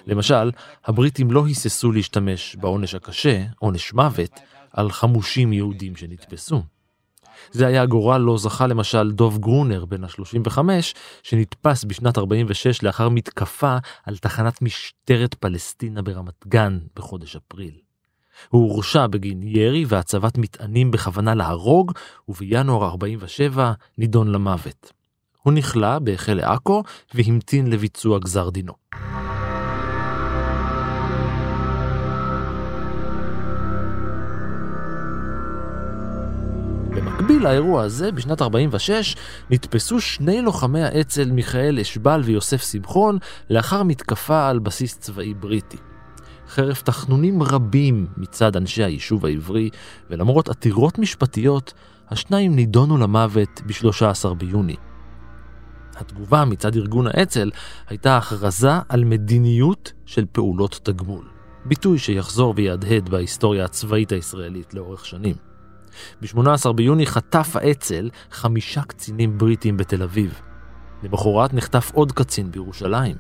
למשל, 0.08 0.52
הבריטים 0.86 1.32
לא 1.32 1.46
היססו 1.46 1.92
להשתמש 1.92 2.56
בעונש 2.56 2.96
הקשה, 2.96 3.44
עונש 3.60 3.94
מוות, 3.94 4.40
על 4.74 4.92
חמושים 4.92 5.54
יהודים 5.54 5.96
שנתפסו. 5.96 6.62
זה 7.52 7.68
היה 7.68 7.86
גורל 7.86 8.18
לא 8.18 8.38
זכה 8.38 8.68
למשל 8.68 9.12
דוב 9.12 9.38
גרונר 9.38 9.86
בן 9.86 10.04
ה-35, 10.04 10.58
שנתפס 11.24 11.84
בשנת 11.84 12.18
46 12.18 12.84
לאחר 12.84 13.10
מתקפה 13.10 13.78
על 14.06 14.18
תחנת 14.18 14.62
משטרת 14.62 15.34
פלסטינה 15.34 16.02
ברמת 16.02 16.48
גן 16.48 16.80
בחודש 16.96 17.36
אפריל. 17.36 17.74
הוא 18.50 18.72
הורשע 18.72 19.08
בגין 19.08 19.44
ירי 19.44 19.86
והצבת 19.88 20.38
מטענים 20.38 20.92
בכוונה 20.92 21.36
להרוג, 21.36 21.92
ובינואר 22.30 22.86
47 22.86 23.72
נידון 23.98 24.32
למוות. 24.32 24.92
הוא 25.44 25.54
נכלא 25.54 26.00
בכלא 26.00 26.42
עכו 26.42 26.84
והמתין 27.14 27.68
לביצוע 27.68 28.20
גזר 28.20 28.50
דינו. 28.50 28.74
במקביל 37.22 37.44
לאירוע 37.44 37.84
הזה, 37.84 38.12
בשנת 38.12 38.42
46, 38.42 39.16
נתפסו 39.50 40.02
שני 40.02 40.42
לוחמי 40.42 40.84
האצ"ל 40.84 41.32
מיכאל 41.32 41.80
אשבל 41.80 42.22
ויוסף 42.24 42.72
שמחון 42.72 43.18
לאחר 43.50 43.84
מתקפה 43.84 44.50
על 44.50 44.60
בסיס 44.60 44.98
צבאי 44.98 45.34
בריטי. 45.34 45.78
חרף 46.48 46.82
תחנונים 46.82 47.44
רבים 47.44 48.08
מצד 48.18 48.56
אנשי 48.56 48.84
היישוב 48.84 49.26
העברי, 49.26 49.70
ולמרות 50.10 50.50
עתירות 50.50 51.00
משפטיות, 51.00 51.74
השניים 52.10 52.56
נידונו 52.56 52.98
למוות 52.98 53.62
ב-13 53.66 54.34
ביוני. 54.34 54.76
התגובה 55.96 56.46
מצד 56.46 56.76
ארגון 56.76 57.08
האצ"ל 57.08 57.50
הייתה 57.90 58.18
הכרזה 58.18 58.72
על 58.90 59.04
מדיניות 59.04 59.92
של 60.06 60.26
פעולות 60.32 60.80
תגמול, 60.84 61.26
ביטוי 61.66 61.98
שיחזור 61.98 62.54
ויהדהד 62.58 63.10
בהיסטוריה 63.10 63.66
הצבאית 63.66 64.12
הישראלית 64.12 64.74
לאורך 64.74 65.06
שנים. 65.06 65.51
ב-18 66.22 66.72
ביוני 66.72 67.06
חטף 67.06 67.56
האצ"ל 67.56 68.10
חמישה 68.32 68.82
קצינים 68.82 69.38
בריטים 69.38 69.78
בתל 69.78 70.04
אביב. 70.04 70.42
למחרת 71.04 71.54
נחטף 71.54 71.92
עוד 71.94 72.12
קצין 72.12 72.52
בירושלים. 72.52 73.16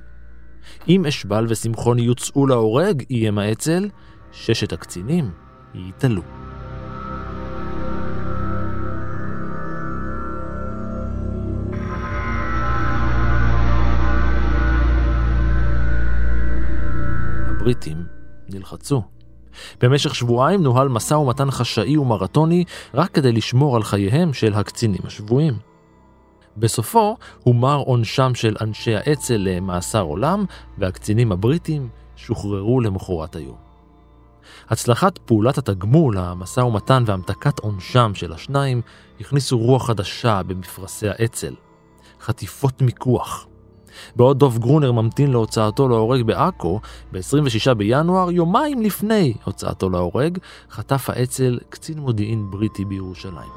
אם 0.87 1.05
אשבל 1.05 1.45
ושמחון 1.49 1.99
יוצאו 1.99 2.47
להורג, 2.47 3.03
איים 3.09 3.37
האצ"ל, 3.37 3.89
ששת 4.31 4.73
הקצינים 4.73 5.31
ייתלו. 5.73 6.21
הבריטים 17.61 18.05
נלחצו. 18.49 19.20
במשך 19.81 20.15
שבועיים 20.15 20.63
נוהל 20.63 20.87
משא 20.87 21.13
ומתן 21.13 21.51
חשאי 21.51 21.97
ומרתוני 21.97 22.63
רק 22.93 23.11
כדי 23.11 23.31
לשמור 23.31 23.75
על 23.75 23.83
חייהם 23.83 24.33
של 24.33 24.53
הקצינים 24.53 25.01
השבויים. 25.03 25.53
בסופו 26.57 27.17
הומר 27.43 27.75
עונשם 27.75 28.35
של 28.35 28.55
אנשי 28.61 28.95
האצ"ל 28.95 29.37
למאסר 29.37 30.01
עולם, 30.01 30.45
והקצינים 30.77 31.31
הבריטים 31.31 31.89
שוחררו 32.15 32.81
למחרת 32.81 33.35
היום. 33.35 33.55
הצלחת 34.69 35.17
פעולת 35.17 35.57
התגמול, 35.57 36.17
המשא 36.17 36.59
ומתן 36.59 37.03
והמתקת 37.05 37.59
עונשם 37.59 38.11
של 38.15 38.33
השניים 38.33 38.81
הכניסו 39.19 39.57
רוח 39.57 39.87
חדשה 39.87 40.43
במפרשי 40.43 41.07
האצ"ל. 41.09 41.53
חטיפות 42.21 42.81
מיקוח, 42.81 43.47
בעוד 44.15 44.39
דוב 44.39 44.57
גרונר 44.57 44.91
ממתין 44.91 45.31
להוצאתו 45.31 45.87
להורג 45.87 46.21
בעכו, 46.21 46.79
ב-26 47.11 47.73
בינואר, 47.73 48.31
יומיים 48.31 48.81
לפני 48.81 49.33
הוצאתו 49.43 49.89
להורג, 49.89 50.37
חטף 50.71 51.09
האצ"ל 51.09 51.59
קצין 51.69 51.99
מודיעין 51.99 52.51
בריטי 52.51 52.85
בירושלים. 52.85 53.49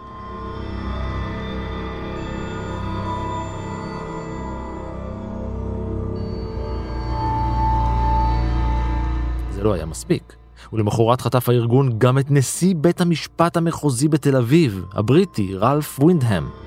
זה 9.50 9.62
לא 9.62 9.72
היה 9.72 9.86
מספיק. 9.86 10.36
ולמחרת 10.72 11.20
חטף 11.20 11.48
הארגון 11.48 11.98
גם 11.98 12.18
את 12.18 12.30
נשיא 12.30 12.74
בית 12.76 13.00
המשפט 13.00 13.56
המחוזי 13.56 14.08
בתל 14.08 14.36
אביב, 14.36 14.84
הבריטי, 14.92 15.54
רלף 15.54 15.98
ווינדהם. 16.00 16.63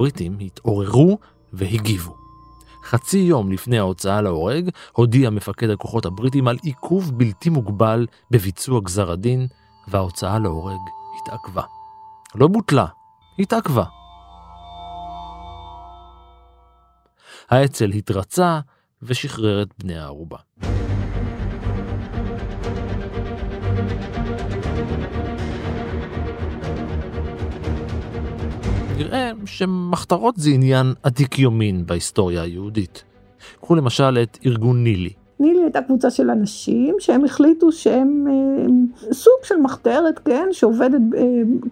הבריטים 0.00 0.38
התעוררו 0.40 1.18
והגיבו. 1.52 2.16
חצי 2.84 3.18
יום 3.18 3.52
לפני 3.52 3.78
ההוצאה 3.78 4.20
להורג, 4.20 4.70
הודיע 4.92 5.30
מפקד 5.30 5.70
הכוחות 5.70 6.06
הבריטים 6.06 6.48
על 6.48 6.56
עיכוב 6.62 7.18
בלתי 7.18 7.50
מוגבל 7.50 8.06
בביצוע 8.30 8.80
גזר 8.80 9.10
הדין, 9.10 9.46
וההוצאה 9.88 10.38
להורג 10.38 10.80
התעכבה. 11.22 11.62
לא 12.34 12.48
בוטלה, 12.48 12.86
התעכבה. 13.38 13.84
האצ"ל 17.50 17.90
התרצה 17.90 18.60
ושחרר 19.02 19.62
את 19.62 19.68
בני 19.78 19.98
הערובה. 19.98 20.38
נראה 29.00 29.30
שמחתרות 29.44 30.34
זה 30.36 30.50
עניין 30.50 30.94
עתיק 31.02 31.38
יומין 31.38 31.86
בהיסטוריה 31.86 32.42
היהודית. 32.42 33.04
קחו 33.60 33.74
למשל 33.74 34.18
את 34.22 34.38
ארגון 34.46 34.84
נילי. 34.84 35.10
נילי 35.40 35.62
הייתה 35.62 35.82
קבוצה 35.82 36.10
של 36.10 36.30
אנשים 36.30 36.96
שהם 36.98 37.24
החליטו 37.24 37.72
שהם 37.72 38.26
אה, 38.30 39.12
סוג 39.12 39.34
של 39.42 39.56
מחתרת, 39.56 40.18
כן, 40.18 40.48
שעובדת 40.52 41.00
אה, 41.16 41.22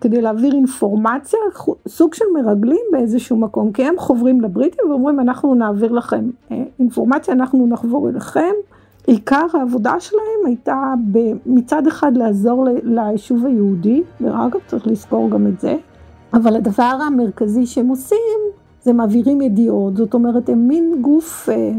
כדי 0.01 0.21
להעביר 0.21 0.55
אינפורמציה, 0.55 1.39
סוג 1.89 2.15
של 2.15 2.25
מרגלים 2.35 2.81
באיזשהו 2.93 3.37
מקום, 3.37 3.73
כי 3.73 3.85
הם 3.85 3.95
חוברים 3.99 4.41
לבריטים 4.41 4.91
ואומרים 4.91 5.21
אנחנו 5.21 5.55
נעביר 5.55 5.93
לכם 5.93 6.31
אה, 6.51 6.63
אינפורמציה, 6.79 7.35
אנחנו 7.35 7.67
נחבור 7.67 8.09
אליכם. 8.09 8.53
עיקר 9.07 9.47
העבודה 9.55 10.01
שלהם 10.01 10.47
הייתה 10.47 10.95
מצד 11.47 11.87
אחד 11.87 12.17
לעזור 12.17 12.69
ליישוב 12.83 13.47
היהודי, 13.47 14.03
ואגב 14.21 14.61
צריך 14.67 14.87
לזכור 14.87 15.31
גם 15.31 15.47
את 15.47 15.61
זה, 15.61 15.77
אבל 16.35 16.57
הדבר 16.57 16.99
המרכזי 17.07 17.67
שהם 17.67 17.89
עושים 17.89 18.39
זה 18.83 18.93
מעבירים 18.93 19.41
ידיעות, 19.41 19.97
זאת 19.97 20.15
אומרת 20.15 20.49
הם 20.49 20.69
מין 20.69 20.95
גוף 21.01 21.49
אה, 21.49 21.71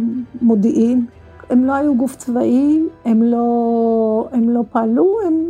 מודיעין, 0.41 1.05
הם 1.49 1.63
לא 1.65 1.73
היו 1.73 1.95
גוף 1.95 2.15
צבאי, 2.15 2.83
הם 3.05 3.23
לא, 3.23 4.27
הם 4.31 4.49
לא 4.49 4.61
פעלו, 4.71 5.17
הם 5.27 5.45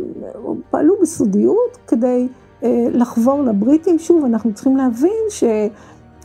פעלו 0.70 0.94
בסודיות 1.02 1.78
כדי 1.86 2.28
אה, 2.62 2.86
לחבור 2.92 3.42
לבריטים. 3.42 3.98
שוב, 3.98 4.24
אנחנו 4.24 4.54
צריכים 4.54 4.76
להבין 4.76 5.24
ש, 5.30 5.44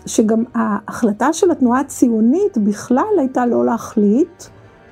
שגם 0.05 0.43
ההחלטה 0.53 1.33
של 1.33 1.51
התנועה 1.51 1.79
הציונית 1.79 2.57
בכלל 2.57 3.13
הייתה 3.17 3.45
לא 3.45 3.65
להחליט. 3.65 4.43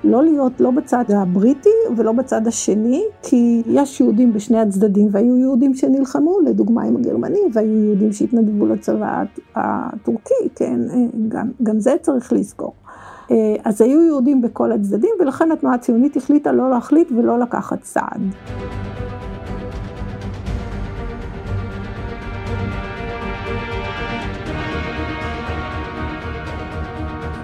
לא 0.03 0.23
להיות 0.23 0.61
לא 0.61 0.71
בצד 0.71 1.03
הבריטי 1.09 1.69
ולא 1.97 2.11
בצד 2.11 2.47
השני, 2.47 3.03
כי 3.21 3.61
יש 3.65 4.01
יהודים 4.01 4.33
בשני 4.33 4.59
הצדדים, 4.59 5.07
והיו 5.11 5.37
יהודים 5.37 5.73
שנלחמו, 5.73 6.39
לדוגמה 6.45 6.83
עם 6.83 6.95
הגרמנים, 6.95 7.43
והיו 7.53 7.83
יהודים 7.85 8.13
שהתנדבו 8.13 8.65
לצבא 8.65 9.23
הטורקי, 9.55 10.49
כן, 10.55 10.79
גם, 11.27 11.51
גם 11.63 11.79
זה 11.79 11.95
צריך 12.01 12.33
לזכור. 12.33 12.73
אז 13.63 13.81
היו 13.81 14.01
יהודים 14.01 14.41
בכל 14.41 14.71
הצדדים, 14.71 15.09
ולכן 15.19 15.51
התנועה 15.51 15.75
הציונית 15.75 16.17
החליטה 16.17 16.51
לא 16.51 16.69
להחליט 16.69 17.11
ולא 17.11 17.39
לקחת 17.39 17.81
צעד. 17.81 18.21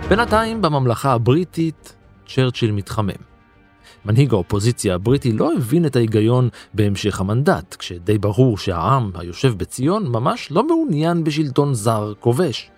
בינתיים 0.10 0.62
בממלכה 0.62 1.14
הבריטית 1.14 1.99
צ'רצ'יל 2.36 2.72
מתחמם. 2.72 3.22
מנהיג 4.06 4.34
האופוזיציה 4.34 4.96
הבריטי 4.96 5.32
לא 5.32 5.54
הבין 5.54 5.86
את 5.86 5.96
ההיגיון 5.96 6.50
בהמשך 6.74 7.20
המנדט, 7.20 7.76
כשדי 7.80 8.18
ברור 8.18 8.58
שהעם 8.58 9.12
היושב 9.16 9.58
בציון 9.58 10.08
ממש 10.08 10.52
לא 10.52 10.68
מעוניין 10.68 11.24
בשלטון 11.24 11.74
זר 11.74 12.14
כובש. 12.20 12.72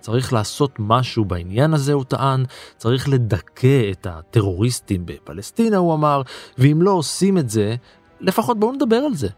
צריך 0.00 0.32
לעשות 0.32 0.70
משהו 0.78 1.24
בעניין 1.24 1.74
הזה, 1.74 1.92
הוא 1.92 2.04
טען, 2.04 2.44
צריך 2.76 3.08
לדכא 3.08 3.90
את 3.90 4.06
הטרוריסטים 4.10 5.06
בפלסטינה, 5.06 5.76
הוא 5.76 5.94
אמר, 5.94 6.22
ואם 6.58 6.82
לא 6.82 6.90
עושים 6.90 7.38
את 7.38 7.50
זה, 7.50 7.76
לפחות 8.20 8.60
בואו 8.60 8.72
נדבר 8.72 8.96
על 8.96 9.14
זה. 9.14 9.28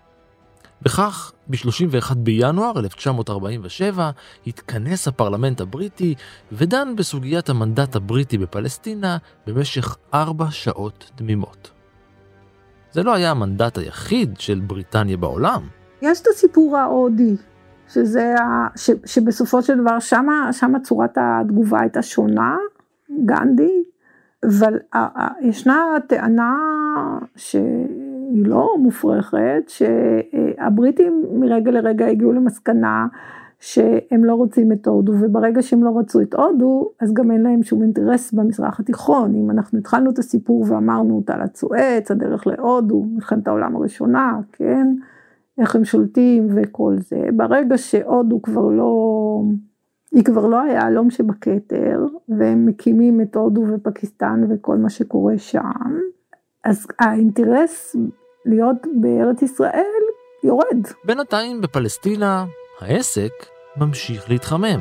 וכך, 0.86 1.32
ב-31 1.48 2.14
בינואר 2.14 2.78
1947 2.78 4.10
התכנס 4.46 5.08
הפרלמנט 5.08 5.60
הבריטי 5.60 6.14
ודן 6.52 6.96
בסוגיית 6.96 7.48
המנדט 7.48 7.96
הבריטי 7.96 8.38
בפלסטינה 8.38 9.16
במשך 9.46 9.96
ארבע 10.14 10.46
שעות 10.50 11.10
תמימות. 11.14 11.70
זה 12.92 13.02
לא 13.02 13.14
היה 13.14 13.30
המנדט 13.30 13.78
היחיד 13.78 14.40
של 14.40 14.60
בריטניה 14.60 15.16
בעולם. 15.16 15.62
יש 16.02 16.20
את 16.20 16.26
הסיפור 16.26 16.76
ההודי, 16.76 17.36
שזה, 17.88 18.34
ש, 18.76 18.90
שבסופו 19.04 19.62
של 19.62 19.80
דבר 19.80 19.98
שמה, 19.98 20.52
שמה 20.52 20.80
צורת 20.80 21.18
התגובה 21.20 21.80
הייתה 21.80 22.02
שונה, 22.02 22.56
גנדי, 23.24 23.82
אבל 24.44 24.78
ישנה 25.42 25.84
טענה 26.06 26.56
ש... 27.36 27.56
היא 28.38 28.46
לא 28.46 28.74
מופרכת, 28.78 29.62
שהבריטים 29.66 31.24
מרגע 31.32 31.70
לרגע 31.70 32.06
הגיעו 32.06 32.32
למסקנה 32.32 33.06
שהם 33.60 34.24
לא 34.24 34.34
רוצים 34.34 34.72
את 34.72 34.86
הודו, 34.86 35.12
וברגע 35.20 35.62
שהם 35.62 35.84
לא 35.84 35.98
רצו 35.98 36.20
את 36.20 36.34
הודו, 36.34 36.90
אז 37.00 37.14
גם 37.14 37.30
אין 37.30 37.42
להם 37.42 37.62
שום 37.62 37.82
אינטרס 37.82 38.32
במזרח 38.32 38.80
התיכון. 38.80 39.34
אם 39.34 39.50
אנחנו 39.50 39.78
התחלנו 39.78 40.10
את 40.10 40.18
הסיפור 40.18 40.64
ואמרנו 40.68 41.16
אותה 41.16 41.36
לצועץ, 41.36 42.10
הדרך 42.10 42.46
להודו, 42.46 43.04
מלחמת 43.14 43.48
העולם 43.48 43.76
הראשונה, 43.76 44.40
כן? 44.52 44.94
איך 45.58 45.76
הם 45.76 45.84
שולטים 45.84 46.48
וכל 46.54 46.96
זה. 46.98 47.28
ברגע 47.36 47.78
שהודו 47.78 48.42
כבר 48.42 48.68
לא, 48.68 49.42
היא 50.12 50.24
כבר 50.24 50.46
לא 50.46 50.60
היהלום 50.60 51.10
שבכתר, 51.10 52.06
והם 52.28 52.66
מקימים 52.66 53.20
את 53.20 53.36
הודו 53.36 53.64
ופקיסטן 53.68 54.44
וכל 54.48 54.76
מה 54.76 54.90
שקורה 54.90 55.38
שם, 55.38 55.98
אז 56.64 56.86
האינטרס 56.98 57.96
להיות 58.48 58.76
בארץ 59.00 59.42
ישראל 59.42 60.02
יורד. 60.44 60.86
בינתיים 61.04 61.60
בפלסטינה 61.60 62.44
העסק 62.80 63.32
ממשיך 63.76 64.30
להתחמם. 64.30 64.80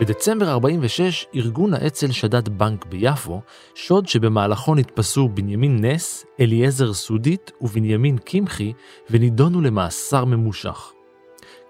בדצמבר 0.00 0.50
46 0.50 1.26
ארגון 1.34 1.74
האצ"ל 1.74 2.12
שדד 2.12 2.48
בנק 2.48 2.86
ביפו, 2.86 3.40
שוד 3.74 4.08
שבמהלכו 4.08 4.74
נתפסו 4.74 5.28
בנימין 5.28 5.84
נס, 5.84 6.26
אליעזר 6.40 6.92
סודית 6.92 7.52
ובנימין 7.60 8.18
קמחי 8.18 8.72
ונידונו 9.10 9.60
למאסר 9.60 10.24
ממושך. 10.24 10.92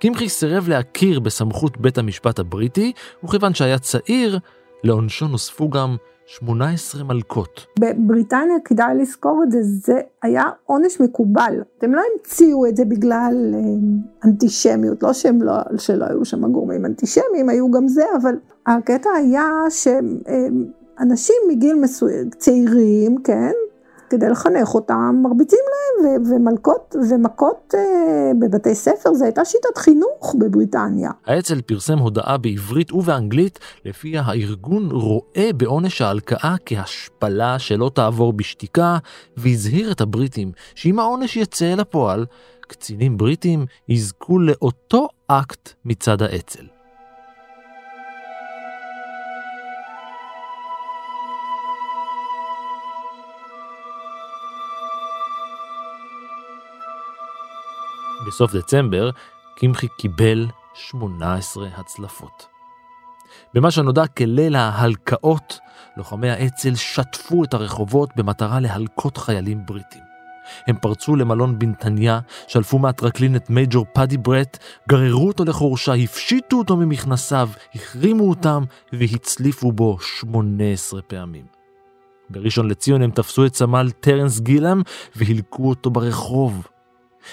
קמחי 0.00 0.28
סירב 0.28 0.68
להכיר 0.68 1.20
בסמכות 1.20 1.78
בית 1.78 1.98
המשפט 1.98 2.38
הבריטי, 2.38 2.92
וכיוון 3.24 3.54
שהיה 3.54 3.78
צעיר, 3.78 4.38
לעונשו 4.84 5.28
נוספו 5.28 5.70
גם 5.70 5.96
18 6.26 7.04
מלקות. 7.04 7.66
בבריטניה 7.80 8.56
כדאי 8.64 8.94
לזכור 8.94 9.42
את 9.46 9.50
זה, 9.50 9.58
זה 9.62 10.00
היה 10.22 10.44
עונש 10.66 11.00
מקובל. 11.00 11.62
הם 11.82 11.94
לא 11.94 12.02
המציאו 12.12 12.66
את 12.66 12.76
זה 12.76 12.84
בגלל 12.84 13.54
אה, 13.54 13.60
אנטישמיות, 14.24 15.02
לא 15.02 15.12
שהם 15.12 15.42
לא, 15.42 15.52
שלא 15.78 16.04
היו 16.04 16.24
שם 16.24 16.52
גורמים 16.52 16.86
אנטישמיים, 16.86 17.48
היו 17.48 17.70
גם 17.70 17.88
זה, 17.88 18.04
אבל 18.22 18.34
הקטע 18.66 19.10
היה 19.10 19.48
שאנשים 19.70 21.36
מגיל 21.48 21.76
מסוים, 21.76 22.30
צעירים, 22.30 23.16
כן, 23.24 23.52
כדי 24.10 24.28
לחנך 24.28 24.74
אותם, 24.74 25.14
מרביצים 25.22 25.58
להם, 25.70 26.22
ומלקות 26.30 26.96
ומכות 27.10 27.74
אה, 27.74 28.32
בבתי 28.40 28.74
ספר, 28.74 29.14
זו 29.14 29.24
הייתה 29.24 29.44
שיטת 29.44 29.78
חינוך 29.78 30.34
בבריטניה. 30.38 31.10
האצ"ל 31.26 31.60
פרסם 31.60 31.98
הודעה 31.98 32.36
בעברית 32.38 32.92
ובאנגלית, 32.92 33.58
לפיה 33.84 34.22
הארגון 34.26 34.90
רואה 34.90 35.50
בעונש 35.56 36.02
ההלקאה 36.02 36.54
כהשפלה 36.66 37.58
שלא 37.58 37.90
תעבור 37.94 38.32
בשתיקה, 38.32 38.98
והזהיר 39.36 39.92
את 39.92 40.00
הבריטים 40.00 40.52
שאם 40.74 40.98
העונש 40.98 41.36
יצא 41.36 41.72
אל 41.72 41.80
הפועל, 41.80 42.26
קצינים 42.60 43.16
בריטים 43.18 43.66
יזכו 43.88 44.38
לאותו 44.38 45.08
אקט 45.26 45.70
מצד 45.84 46.22
האצ"ל. 46.22 46.77
בסוף 58.28 58.54
דצמבר, 58.54 59.10
קמחי 59.56 59.86
קיבל 59.98 60.46
18 60.74 61.68
הצלפות. 61.76 62.46
במה 63.54 63.70
שנודע 63.70 64.06
כליל 64.06 64.56
ההלקאות, 64.56 65.58
לוחמי 65.96 66.30
האצ"ל 66.30 66.74
שטפו 66.74 67.44
את 67.44 67.54
הרחובות 67.54 68.10
במטרה 68.16 68.60
להלקות 68.60 69.16
חיילים 69.16 69.66
בריטים. 69.66 70.02
הם 70.66 70.76
פרצו 70.76 71.16
למלון 71.16 71.58
בנתניה, 71.58 72.20
שלפו 72.48 72.78
מהטרקלין 72.78 73.36
את 73.36 73.50
מייג'ור 73.50 73.86
פאדי 73.92 74.16
ברט, 74.16 74.58
גררו 74.88 75.26
אותו 75.26 75.44
לחורשה, 75.44 75.94
הפשיטו 75.94 76.56
אותו 76.56 76.76
ממכנסיו, 76.76 77.48
החרימו 77.74 78.28
אותם 78.28 78.64
והצליפו 78.92 79.72
בו 79.72 79.98
18 80.00 81.02
פעמים. 81.02 81.44
בראשון 82.30 82.68
לציון 82.68 83.02
הם 83.02 83.10
תפסו 83.10 83.46
את 83.46 83.54
סמל 83.54 83.90
טרנס 83.90 84.40
גילם 84.40 84.82
והילקו 85.16 85.68
אותו 85.68 85.90
ברחוב. 85.90 86.66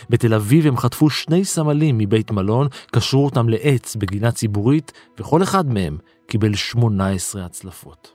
בתל 0.09 0.33
אביב 0.33 0.67
הם 0.67 0.77
חטפו 0.77 1.09
שני 1.09 1.45
סמלים 1.45 1.97
מבית 1.97 2.31
מלון, 2.31 2.67
קשרו 2.91 3.25
אותם 3.25 3.49
לעץ 3.49 3.95
בגינה 3.95 4.31
ציבורית, 4.31 4.91
וכל 5.19 5.43
אחד 5.43 5.73
מהם 5.73 5.97
קיבל 6.27 6.55
18 6.55 7.45
הצלפות. 7.45 8.11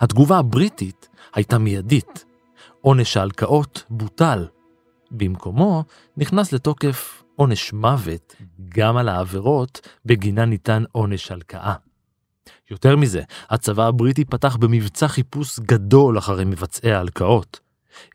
התגובה 0.00 0.38
הבריטית 0.38 1.08
הייתה 1.34 1.58
מיידית. 1.58 2.24
עונש 2.80 3.16
ההלקאות 3.16 3.84
בוטל. 3.90 4.46
במקומו 5.10 5.84
נכנס 6.16 6.52
לתוקף 6.52 7.22
עונש 7.36 7.72
מוות 7.72 8.36
גם 8.68 8.96
על 8.96 9.08
העבירות 9.08 9.88
בגינה 10.04 10.44
ניתן 10.44 10.84
עונש 10.92 11.30
הלקאה. 11.30 11.74
יותר 12.70 12.96
מזה, 12.96 13.22
הצבא 13.50 13.86
הבריטי 13.86 14.24
פתח 14.24 14.56
במבצע 14.56 15.08
חיפוש 15.08 15.60
גדול 15.60 16.18
אחרי 16.18 16.44
מבצעי 16.44 16.92
ההלקאות. 16.92 17.60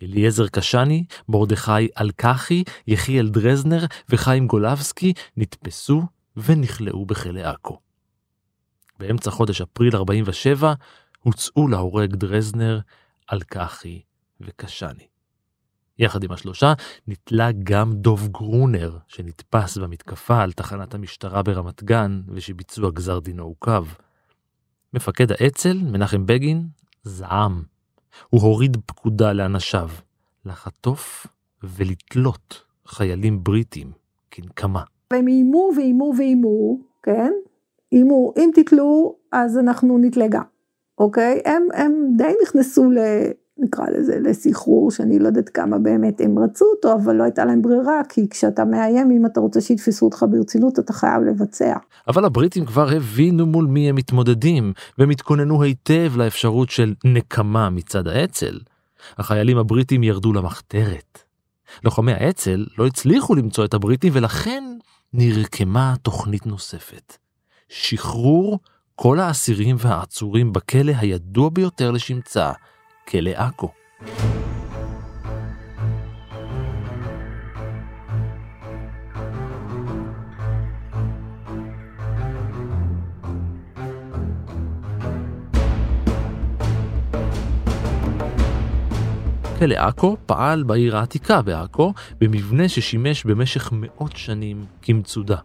אליעזר 0.03 0.47
קשני, 0.47 1.05
מרדכי 1.29 1.87
אלקחי, 1.99 2.63
יחיאל 2.87 3.29
דרזנר 3.29 3.85
וחיים 4.09 4.47
גולבסקי 4.47 5.13
נתפסו 5.37 6.01
ונכלאו 6.37 7.05
בכלא 7.05 7.39
עכו. 7.39 7.79
באמצע 8.99 9.31
חודש 9.31 9.61
אפריל 9.61 9.95
47 9.95 10.73
הוצאו 11.19 11.67
להורג 11.67 12.15
דרזנר, 12.15 12.79
אלקחי 13.33 14.01
וקשני. 14.41 15.07
יחד 15.99 16.23
עם 16.23 16.31
השלושה 16.31 16.73
נתלה 17.07 17.49
גם 17.63 17.93
דוב 17.93 18.27
גרונר, 18.27 18.97
שנתפס 19.07 19.77
במתקפה 19.77 20.41
על 20.41 20.51
תחנת 20.51 20.93
המשטרה 20.93 21.43
ברמת 21.43 21.83
גן 21.83 22.21
ושביצוע 22.27 22.91
גזר 22.91 23.19
דינו 23.19 23.43
עוכב. 23.43 23.85
מפקד 24.93 25.31
האצ"ל, 25.31 25.77
מנחם 25.77 26.25
בגין, 26.25 26.67
זעם 27.03 27.63
הוא 28.29 28.41
הוריד 28.41 28.77
פקודה 28.85 29.33
לאנשיו 29.33 29.89
לחטוף 30.45 31.27
ולתלות 31.63 32.63
חיילים 32.85 33.43
בריטים 33.43 33.91
כנקמה. 34.31 34.83
והם 35.13 35.27
איימו 35.27 35.69
ואיימו 35.77 36.13
ואיימו, 36.17 36.77
כן? 37.03 37.33
איימו, 37.91 38.33
אם 38.37 38.49
תתלו 38.55 39.15
אז 39.31 39.57
אנחנו 39.57 39.97
נתלה 39.97 40.27
גם, 40.27 40.43
אוקיי? 40.97 41.41
הם, 41.45 41.67
הם 41.73 42.13
די 42.17 42.33
נכנסו 42.43 42.91
ל... 42.91 42.97
נקרא 43.57 43.85
לזה, 43.89 44.19
לסחרור, 44.19 44.91
שאני 44.91 45.19
לא 45.19 45.27
יודעת 45.27 45.49
כמה 45.49 45.77
באמת 45.77 46.21
הם 46.21 46.39
רצו 46.39 46.65
אותו, 46.65 46.93
אבל 46.93 47.15
לא 47.15 47.23
הייתה 47.23 47.45
להם 47.45 47.61
ברירה, 47.61 48.01
כי 48.09 48.29
כשאתה 48.29 48.65
מאיים, 48.65 49.11
אם 49.11 49.25
אתה 49.25 49.39
רוצה 49.39 49.61
שיתפסו 49.61 50.05
אותך 50.05 50.25
ברצינות, 50.29 50.79
אתה 50.79 50.93
חייב 50.93 51.23
לבצע. 51.23 51.75
אבל 52.07 52.25
הבריטים 52.25 52.65
כבר 52.65 52.89
הבינו 52.89 53.45
מול 53.45 53.65
מי 53.65 53.89
הם 53.89 53.95
מתמודדים, 53.95 54.73
והם 54.97 55.09
התכוננו 55.09 55.63
היטב 55.63 56.11
לאפשרות 56.15 56.69
של 56.69 56.93
נקמה 57.05 57.69
מצד 57.69 58.07
האצ"ל. 58.07 58.59
החיילים 59.17 59.57
הבריטים 59.57 60.03
ירדו 60.03 60.33
למחתרת. 60.33 61.19
לוחמי 61.83 62.11
האצ"ל 62.11 62.65
לא 62.77 62.87
הצליחו 62.87 63.35
למצוא 63.35 63.65
את 63.65 63.73
הבריטים, 63.73 64.13
ולכן 64.15 64.63
נרקמה 65.13 65.93
תוכנית 66.01 66.45
נוספת. 66.45 67.17
שחרור 67.69 68.59
כל 68.95 69.19
האסירים 69.19 69.75
והעצורים 69.79 70.53
בכלא 70.53 70.93
הידוע 70.97 71.49
ביותר 71.49 71.91
לשמצה, 71.91 72.51
כלא 73.07 73.31
עכו. 73.35 73.71
כלא 89.59 89.75
עכו 89.75 90.17
פעל 90.25 90.63
בעיר 90.63 90.97
העתיקה 90.97 91.41
בעכו, 91.41 91.93
במבנה 92.21 92.69
ששימש 92.69 93.23
במשך 93.23 93.69
מאות 93.71 94.15
שנים 94.15 94.65
כמצודה. 94.81 95.37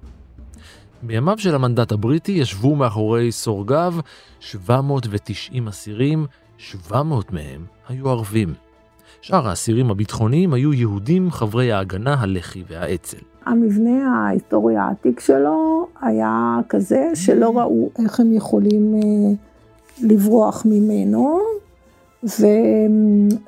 בימיו 1.02 1.38
של 1.38 1.54
המנדט 1.54 1.92
הבריטי 1.92 2.32
ישבו 2.32 2.76
מאחורי 2.76 3.32
סורגיו 3.32 3.94
790 4.40 5.68
אסירים 5.68 6.26
700 6.58 7.32
מהם 7.32 7.64
היו 7.88 8.08
ערבים. 8.08 8.54
שאר 9.20 9.48
האסירים 9.48 9.90
הביטחוניים 9.90 10.52
היו 10.52 10.72
יהודים 10.72 11.30
חברי 11.30 11.72
ההגנה, 11.72 12.16
הלח"י 12.20 12.64
והאצ"ל. 12.68 13.16
המבנה 13.46 14.26
ההיסטורי 14.26 14.76
העתיק 14.76 15.20
שלו 15.20 15.88
היה 16.02 16.58
כזה 16.68 17.10
שלא 17.14 17.58
ראו 17.58 17.90
איך 18.04 18.20
הם 18.20 18.32
יכולים 18.32 18.94
אה, 18.94 19.34
לברוח 20.02 20.66
ממנו, 20.66 21.40
ו, 22.24 22.46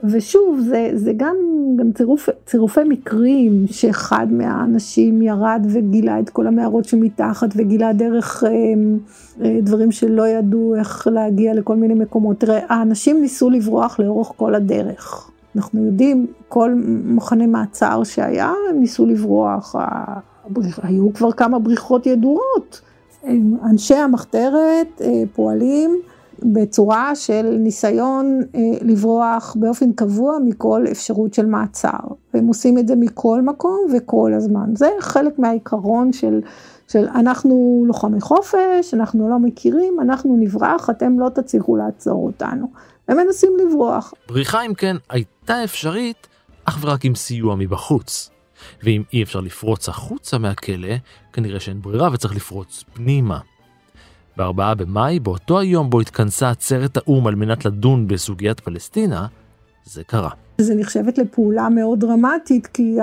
ושוב, 0.05 0.61
זה, 0.61 0.91
זה 0.95 1.13
גם, 1.17 1.37
גם 1.77 1.93
צירוף, 1.93 2.29
צירופי 2.47 2.81
מקרים 2.89 3.65
שאחד 3.67 4.27
מהאנשים 4.31 5.23
ירד 5.23 5.67
וגילה 5.73 6.21
את 6.21 6.31
כל 6.31 6.47
המערות 6.47 6.85
שמתחת 6.85 7.49
וגילה 7.57 7.93
דרך 7.93 8.45
אה, 8.45 8.51
אה, 9.45 9.59
דברים 9.63 9.93
שלא 9.93 10.29
ידעו 10.29 10.75
איך 10.79 11.07
להגיע 11.11 11.55
לכל 11.55 11.77
מיני 11.77 11.95
מקומות. 11.95 12.41
תראה, 12.41 12.61
האנשים 12.69 13.21
ניסו 13.21 13.51
לברוח 13.51 14.01
לאורך 14.01 14.33
כל 14.37 14.55
הדרך. 14.55 15.31
אנחנו 15.57 15.85
יודעים, 15.85 16.27
כל 16.49 16.75
מחנה 17.05 17.47
מעצר 17.47 18.05
שהיה, 18.05 18.53
הם 18.71 18.81
ניסו 18.81 19.07
לברוח. 19.07 19.77
היו 20.83 21.15
כבר 21.15 21.33
כמה 21.33 21.59
בריחות 21.59 22.07
ידועות. 22.07 22.81
אנשי 23.65 23.95
המחתרת, 23.95 25.01
אה, 25.01 25.23
פועלים, 25.33 26.01
בצורה 26.43 27.15
של 27.15 27.57
ניסיון 27.61 28.41
אה, 28.55 28.61
לברוח 28.81 29.57
באופן 29.59 29.93
קבוע 29.93 30.39
מכל 30.45 30.85
אפשרות 30.91 31.35
של 31.35 31.47
מעצר. 31.47 31.99
והם 32.35 32.47
עושים 32.47 32.79
את 32.79 32.89
זה 32.89 32.97
מכל 32.97 33.43
מקום 33.43 33.87
וכל 33.97 34.33
הזמן. 34.37 34.77
זה 34.77 34.89
חלק 35.01 35.39
מהעיקרון 35.39 36.13
של, 36.13 36.41
של 36.89 37.09
אנחנו 37.15 37.85
לוחמי 37.87 38.21
חופש, 38.21 38.95
אנחנו 38.95 39.29
לא 39.29 39.39
מכירים, 39.39 40.01
אנחנו 40.01 40.37
נברח, 40.37 40.91
אתם 40.91 41.21
לא 41.21 41.29
תצליחו 41.29 41.77
לעצור 41.77 42.27
אותנו. 42.27 42.67
הם 43.09 43.17
מנסים 43.17 43.53
לברוח. 43.59 44.15
בריחה 44.29 44.67
אם 44.67 44.75
כן 44.75 44.97
הייתה 45.11 45.65
אפשרית 45.65 46.27
אך 46.65 46.79
ורק 46.81 47.05
עם 47.05 47.15
סיוע 47.15 47.57
מבחוץ. 47.57 48.31
ואם 48.83 49.03
אי 49.13 49.23
אפשר 49.23 49.41
לפרוץ 49.41 49.89
החוצה 49.89 50.39
מהכלא, 50.39 50.95
כנראה 51.33 51.61
שאין 51.61 51.83
ברירה 51.83 52.09
וצריך 52.13 52.37
לפרוץ 52.37 52.85
פנימה. 52.95 53.39
ב-4 54.41 54.75
במאי, 54.75 55.21
באותו 55.21 55.59
היום 55.59 55.91
בו 55.91 56.01
התכנסה 56.01 56.51
עצרת 56.51 56.97
האו"ם 56.97 57.27
על 57.27 57.35
מנת 57.35 57.65
לדון 57.65 58.09
בסוגיית 58.09 58.61
פלסטינה, 58.61 59.27
זה 59.85 60.05
קרה. 60.05 60.31
זה 60.59 60.75
נחשבת 60.75 61.19
לפעולה 61.19 61.69
מאוד 61.69 62.01
דרמטית, 62.01 62.67
כי 62.67 62.97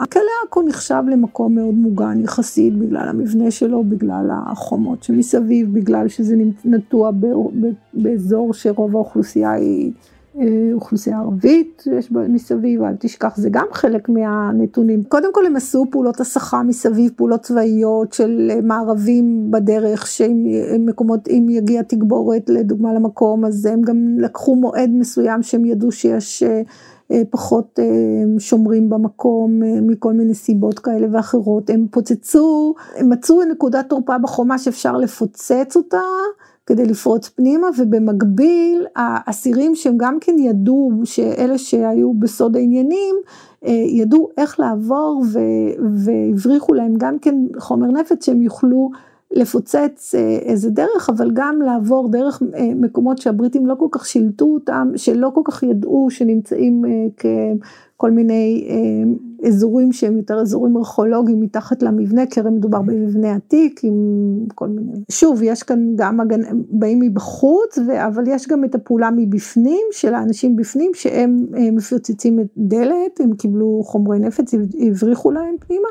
הכלא 0.00 0.22
עכו 0.48 0.62
נחשב 0.62 1.02
למקום 1.10 1.54
מאוד 1.54 1.74
מוגן 1.74 2.24
יחסית, 2.24 2.78
בגלל 2.78 3.08
המבנה 3.08 3.50
שלו, 3.50 3.84
בגלל 3.84 4.30
החומות 4.46 5.02
שמסביב, 5.02 5.74
בגלל 5.74 6.08
שזה 6.08 6.36
נטוע 6.64 7.10
באזור 7.94 8.54
שרוב 8.54 8.96
האוכלוסייה 8.96 9.52
היא 9.52 9.92
אוכלוסייה 10.74 11.18
ערבית 11.18 11.82
שיש 11.84 12.12
מסביב, 12.12 12.82
אל 12.82 12.94
תשכח, 12.98 13.36
זה 13.36 13.48
גם 13.50 13.66
חלק 13.72 14.08
מהנתונים. 14.08 15.02
קודם 15.02 15.32
כל 15.32 15.46
הם 15.46 15.56
עשו 15.56 15.86
פעולות 15.90 16.20
הסחה 16.20 16.62
מסביב, 16.62 17.12
פעולות 17.16 17.40
צבאיות 17.40 18.12
של 18.12 18.50
מערבים 18.62 19.50
בדרך, 19.50 20.06
שאם 20.06 20.86
מקומות, 20.86 21.28
אם 21.28 21.46
יגיע 21.50 21.82
תגבורת 21.82 22.50
לדוגמה 22.50 22.94
למקום, 22.94 23.44
אז 23.44 23.66
הם 23.66 23.82
גם 23.82 24.18
לקחו 24.18 24.56
מועד 24.56 24.90
מסוים 24.90 25.42
שהם 25.42 25.64
ידעו 25.64 25.92
שיש 25.92 26.42
אה, 26.42 26.62
אה, 27.10 27.22
פחות 27.30 27.78
שומרים 28.38 28.88
במקום 28.88 29.60
מכל 29.62 30.12
מיני 30.12 30.34
סיבות 30.34 30.78
כאלה 30.78 31.06
ואחרות. 31.12 31.70
הם 31.70 31.86
פוצצו, 31.90 32.74
הם 32.96 33.10
מצאו 33.10 33.44
נקודת 33.44 33.88
תורפה 33.88 34.18
בחומה 34.18 34.58
שאפשר 34.58 34.96
לפוצץ 34.96 35.76
אותה. 35.76 36.00
כדי 36.66 36.84
לפרוץ 36.86 37.28
פנימה, 37.28 37.66
ובמקביל 37.78 38.86
האסירים 38.96 39.74
שהם 39.74 39.94
גם 39.96 40.18
כן 40.20 40.38
ידעו, 40.38 40.90
שאלה 41.04 41.58
שהיו 41.58 42.14
בסוד 42.14 42.56
העניינים, 42.56 43.16
אה, 43.66 43.72
ידעו 43.72 44.28
איך 44.38 44.60
לעבור 44.60 45.22
והבריחו 45.94 46.74
להם 46.74 46.94
גם 46.98 47.18
כן 47.18 47.34
חומר 47.58 47.86
נפץ 47.86 48.26
שהם 48.26 48.42
יוכלו 48.42 48.90
לפוצץ 49.30 50.14
אה, 50.14 50.38
איזה 50.42 50.70
דרך, 50.70 51.10
אבל 51.10 51.30
גם 51.34 51.62
לעבור 51.62 52.08
דרך 52.08 52.42
אה, 52.54 52.70
מקומות 52.74 53.18
שהבריטים 53.18 53.66
לא 53.66 53.74
כל 53.74 53.88
כך 53.92 54.06
שילטו 54.06 54.44
אותם, 54.44 54.92
שלא 54.96 55.30
כל 55.34 55.42
כך 55.44 55.62
ידעו 55.62 56.06
שנמצאים 56.10 56.82
ככל 57.16 58.10
מיני 58.10 58.68
אזורים 59.46 59.92
שהם 59.92 60.16
יותר 60.16 60.40
אזורים 60.40 60.76
ארכיאולוגיים 60.76 61.40
מתחת 61.40 61.82
למבנה, 61.82 62.26
כי 62.26 62.40
הרי 62.40 62.50
מדובר 62.50 62.82
במבנה 62.82 63.34
עתיק 63.34 63.80
עם 63.84 63.94
כל 64.54 64.68
מיני, 64.68 64.92
שוב 65.10 65.42
יש 65.42 65.62
כאן 65.62 65.92
גם 65.96 66.20
הגנ... 66.20 66.42
באים 66.70 66.98
מבחוץ, 66.98 67.78
ו... 67.78 68.06
אבל 68.06 68.24
יש 68.26 68.48
גם 68.48 68.64
את 68.64 68.74
הפעולה 68.74 69.10
מבפנים 69.16 69.86
של 69.92 70.14
האנשים 70.14 70.56
בפנים 70.56 70.90
שהם 70.94 71.46
מפוצצים 71.72 72.40
את 72.40 72.46
דלת, 72.56 73.20
הם 73.20 73.34
קיבלו 73.34 73.80
חומרי 73.84 74.18
נפץ, 74.18 74.54
הבריחו 74.90 75.30
להם 75.30 75.54
פנימה. 75.66 75.88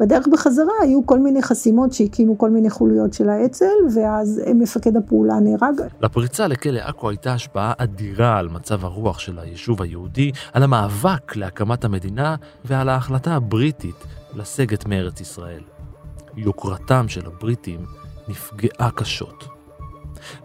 בדרך 0.00 0.28
בחזרה 0.32 0.72
היו 0.82 1.06
כל 1.06 1.18
מיני 1.18 1.42
חסימות 1.42 1.92
שהקימו 1.92 2.38
כל 2.38 2.50
מיני 2.50 2.70
חוליות 2.70 3.12
של 3.12 3.28
האצ"ל, 3.28 3.64
ואז 3.94 4.42
מפקד 4.54 4.96
הפעולה 4.96 5.34
נהרג. 5.40 5.80
לפריצה 6.00 6.46
לכלא 6.46 6.78
עכו 6.78 7.08
הייתה 7.08 7.32
השפעה 7.32 7.72
אדירה 7.78 8.38
על 8.38 8.48
מצב 8.48 8.84
הרוח 8.84 9.18
של 9.18 9.38
היישוב 9.38 9.82
היהודי, 9.82 10.32
על 10.52 10.62
המאבק 10.62 11.36
להקמת 11.36 11.84
המדינה 11.84 12.36
ועל 12.64 12.88
ההחלטה 12.88 13.34
הבריטית 13.34 13.96
לסגת 14.34 14.86
מארץ 14.86 15.20
ישראל. 15.20 15.62
יוקרתם 16.36 17.08
של 17.08 17.26
הבריטים 17.26 17.80
נפגעה 18.28 18.90
קשות. 18.90 19.44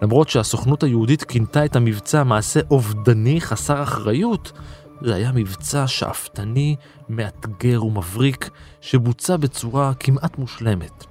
למרות 0.01 0.29
שהסוכנות 0.29 0.83
היהודית 0.83 1.23
כינתה 1.23 1.65
את 1.65 1.75
המבצע 1.75 2.23
מעשה 2.23 2.59
אובדני 2.71 3.41
חסר 3.41 3.83
אחריות, 3.83 4.51
זה 5.01 5.15
היה 5.15 5.31
מבצע 5.31 5.87
שאפתני, 5.87 6.75
מאתגר 7.09 7.85
ומבריק, 7.85 8.49
שבוצע 8.81 9.37
בצורה 9.37 9.93
כמעט 9.99 10.37
מושלמת. 10.37 11.05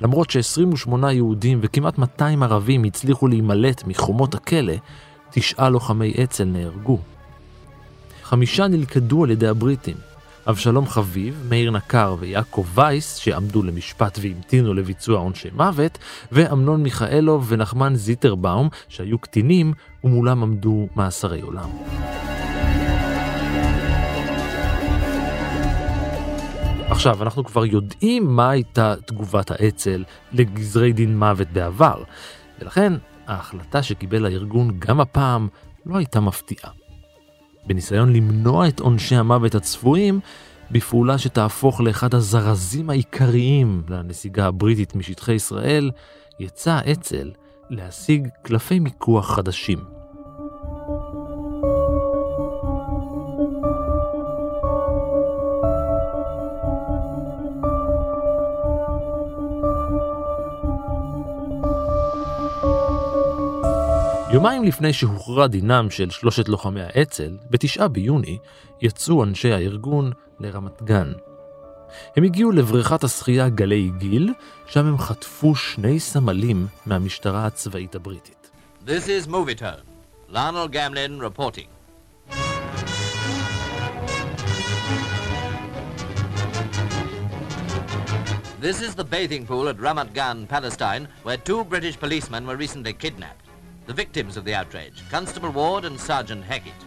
למרות 0.00 0.30
ש-28 0.30 1.10
יהודים 1.10 1.58
וכמעט 1.62 1.98
200 1.98 2.42
ערבים 2.42 2.84
הצליחו 2.84 3.28
להימלט 3.28 3.84
מחומות 3.86 4.34
הכלא, 4.34 4.74
תשעה 5.30 5.68
לוחמי 5.68 6.14
אצ"ל 6.24 6.44
נהרגו. 6.44 6.98
חמישה 8.22 8.68
נלכדו 8.68 9.24
על 9.24 9.30
ידי 9.30 9.48
הבריטים, 9.48 9.96
אבשלום 10.48 10.86
חביב, 10.86 11.46
מאיר 11.48 11.70
נקר 11.70 12.16
ויעקב 12.18 12.66
וייס, 12.74 13.16
שעמדו 13.16 13.62
למשפט 13.62 14.18
והמתינו 14.22 14.74
לביצוע 14.74 15.18
עונשי 15.18 15.48
מוות, 15.56 15.98
ואמנון 16.32 16.82
מיכאלוב 16.82 17.46
ונחמן 17.48 17.94
זיטרבאום, 17.94 18.68
שהיו 18.88 19.18
קטינים, 19.18 19.72
ומולם 20.04 20.42
עמדו 20.42 20.88
מאסרי 20.96 21.40
עולם. 21.40 21.68
עכשיו, 26.88 27.22
אנחנו 27.22 27.44
כבר 27.44 27.64
יודעים 27.64 28.36
מה 28.36 28.50
הייתה 28.50 28.94
תגובת 29.06 29.50
האצ"ל 29.50 30.04
לגזרי 30.32 30.92
דין 30.92 31.18
מוות 31.18 31.48
בעבר, 31.48 32.02
ולכן 32.58 32.92
ההחלטה 33.26 33.82
שקיבל 33.82 34.26
הארגון 34.26 34.78
גם 34.78 35.00
הפעם 35.00 35.48
לא 35.86 35.96
הייתה 35.96 36.20
מפתיעה. 36.20 36.70
בניסיון 37.66 38.12
למנוע 38.12 38.68
את 38.68 38.80
עונשי 38.80 39.16
המוות 39.16 39.54
הצפויים, 39.54 40.20
בפעולה 40.70 41.18
שתהפוך 41.18 41.80
לאחד 41.80 42.14
הזרזים 42.14 42.90
העיקריים 42.90 43.82
לנסיגה 43.88 44.46
הבריטית 44.46 44.94
משטחי 44.94 45.32
ישראל, 45.32 45.90
יצא 46.40 46.72
האצ"ל 46.72 47.30
להשיג 47.70 48.28
קלפי 48.42 48.78
מיקוח 48.78 49.34
חדשים. 49.34 49.93
יומיים 64.34 64.64
לפני 64.64 64.92
שהוכרע 64.92 65.46
דינם 65.46 65.90
של 65.90 66.10
שלושת 66.10 66.48
לוחמי 66.48 66.80
האצ"ל, 66.82 67.36
בתשעה 67.50 67.88
ביוני, 67.88 68.38
יצאו 68.80 69.24
אנשי 69.24 69.52
הארגון 69.52 70.12
לרמת 70.40 70.82
גן. 70.82 71.12
הם 72.16 72.24
הגיעו 72.24 72.52
לבריכת 72.52 73.04
השחייה 73.04 73.48
גלי 73.48 73.90
גיל, 73.98 74.32
שם 74.66 74.86
הם 74.86 74.98
חטפו 74.98 75.54
שני 75.54 76.00
סמלים 76.00 76.66
מהמשטרה 76.86 77.46
הצבאית 77.46 77.94
הבריטית. 77.94 78.50
This 78.86 78.88
is 78.88 79.28
Movie 79.28 79.62
Lionel 80.28 80.68
Gamlin 80.68 81.20
reporting. 81.20 81.68
This 88.60 88.78
is 88.86 88.94
the 88.96 89.04
bathing 89.04 89.46
pool 89.46 89.68
at 89.68 89.76
Ramat 89.76 90.10
Gan, 90.14 90.46
Palestine, 90.48 91.06
where 91.22 91.36
two 91.36 91.62
British 91.64 91.96
policemen 92.00 92.42
were 92.48 92.56
recently 92.56 92.94
kidnapped. 93.04 93.43
The 93.86 93.92
victims 93.92 94.36
of 94.36 94.44
the 94.44 94.54
outrage, 94.54 95.02
Constable 95.10 95.50
Ward 95.50 95.84
and 95.84 95.98
Sergeant 95.98 96.44
Hackett. 96.44 96.80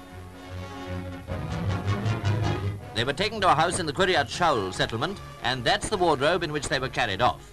They 2.95 3.03
were 3.03 3.13
taken 3.13 3.39
to 3.41 3.51
a 3.51 3.55
house 3.55 3.79
in 3.79 3.85
the 3.85 3.93
Kuriat 3.93 4.27
Shaul 4.37 4.73
settlement, 4.73 5.19
and 5.43 5.63
that's 5.63 5.89
the 5.89 5.97
wardrobe 5.97 6.43
in 6.43 6.51
which 6.51 6.67
they 6.67 6.79
were 6.79 6.89
carried 6.89 7.21
off. 7.21 7.43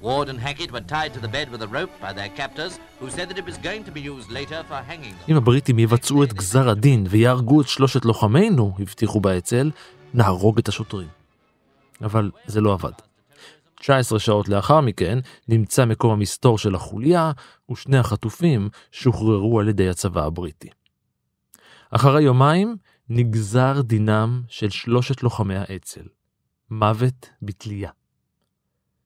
Ward 0.00 0.28
and 0.28 0.38
Hackett 0.38 0.70
were 0.70 0.82
tied 0.82 1.12
to 1.14 1.20
the 1.20 1.32
bed 1.36 1.50
with 1.50 1.62
a 1.62 1.68
rope 1.68 1.90
by 2.00 2.12
their 2.12 2.28
captors, 2.28 2.78
who 3.00 3.10
said 3.10 3.28
that 3.28 3.38
it 3.38 3.46
was 3.50 3.58
going 3.58 3.82
to 3.84 3.90
be 3.90 4.00
used 4.00 4.30
later 4.30 4.62
for 4.68 4.80
hanging 4.90 5.14
them. 5.14 5.28
אם 5.28 5.36
הבריטים 5.36 5.78
יבצעו 5.78 6.24
את 6.24 6.32
גזר 6.32 6.68
הדין 6.68 7.06
ויהרגו 7.10 7.60
את 7.60 7.68
שלושת 7.68 8.04
לוחמינו, 8.04 8.74
הבטיחו 8.78 9.20
באצ"ל, 9.20 9.70
נהרוג 10.14 10.58
את 10.58 10.68
השוטרים. 10.68 11.08
אבל 12.02 12.30
זה 12.46 12.60
לא 12.60 12.72
עבד. 12.72 12.92
19 13.80 14.18
שעות 14.18 14.48
לאחר 14.48 14.80
מכן 14.80 15.18
נמצא 15.48 15.84
מקום 15.84 16.12
המסתור 16.12 16.58
של 16.58 16.74
החוליה, 16.74 17.32
ושני 17.70 17.98
החטופים 17.98 18.68
שוחררו 18.92 19.60
על 19.60 19.68
ידי 19.68 19.88
הצבא 19.88 20.24
הבריטי. 20.24 20.68
אחרי 21.90 22.22
יומיים 22.22 22.76
נגזר 23.08 23.80
דינם 23.82 24.42
של 24.48 24.70
שלושת 24.70 25.22
לוחמי 25.22 25.56
האצ"ל, 25.56 26.06
מוות 26.70 27.28
בתלייה. 27.42 27.90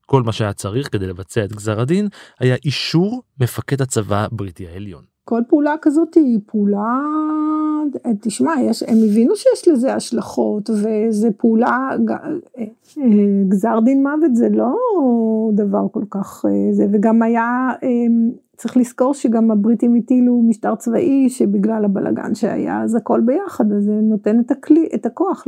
כל 0.06 0.22
מה 0.22 0.32
שהיה 0.32 0.52
צריך 0.52 0.92
כדי 0.92 1.06
לבצע 1.06 1.44
את 1.44 1.52
גזר 1.52 1.80
הדין 1.80 2.08
היה 2.40 2.56
אישור 2.64 3.22
מפקד 3.40 3.82
הצבא 3.82 4.24
הבריטי 4.24 4.68
העליון. 4.68 5.04
כל 5.24 5.40
פעולה 5.48 5.74
כזאת 5.82 6.14
היא 6.14 6.38
פעולה 6.46 6.98
תשמע, 8.20 8.52
יש, 8.62 8.82
הם 8.82 8.96
הבינו 9.08 9.36
שיש 9.36 9.68
לזה 9.68 9.94
השלכות, 9.94 10.70
וזה 10.70 11.28
פעולה, 11.36 11.88
אה, 12.58 12.64
גזר 13.48 13.80
דין 13.84 14.02
מוות 14.02 14.34
זה 14.34 14.48
לא 14.48 14.74
דבר 15.52 15.86
כל 15.92 16.04
כך 16.10 16.44
אה, 16.48 16.72
זה, 16.72 16.86
וגם 16.92 17.22
היה, 17.22 17.70
צריך 18.60 18.76
לזכור 18.76 19.14
שגם 19.14 19.50
הבריטים 19.50 19.94
הטילו 19.94 20.42
משטר 20.48 20.74
צבאי, 20.74 21.30
שבגלל 21.30 21.84
הבלגן 21.84 22.34
שהיה, 22.34 22.82
אז 22.82 22.94
הכל 22.94 23.20
ביחד, 23.26 23.72
אז 23.72 23.84
זה 23.84 23.92
נותן 23.92 24.40
את 24.40 24.50
הכלי, 24.50 24.88
את 24.94 25.06
הכוח 25.06 25.44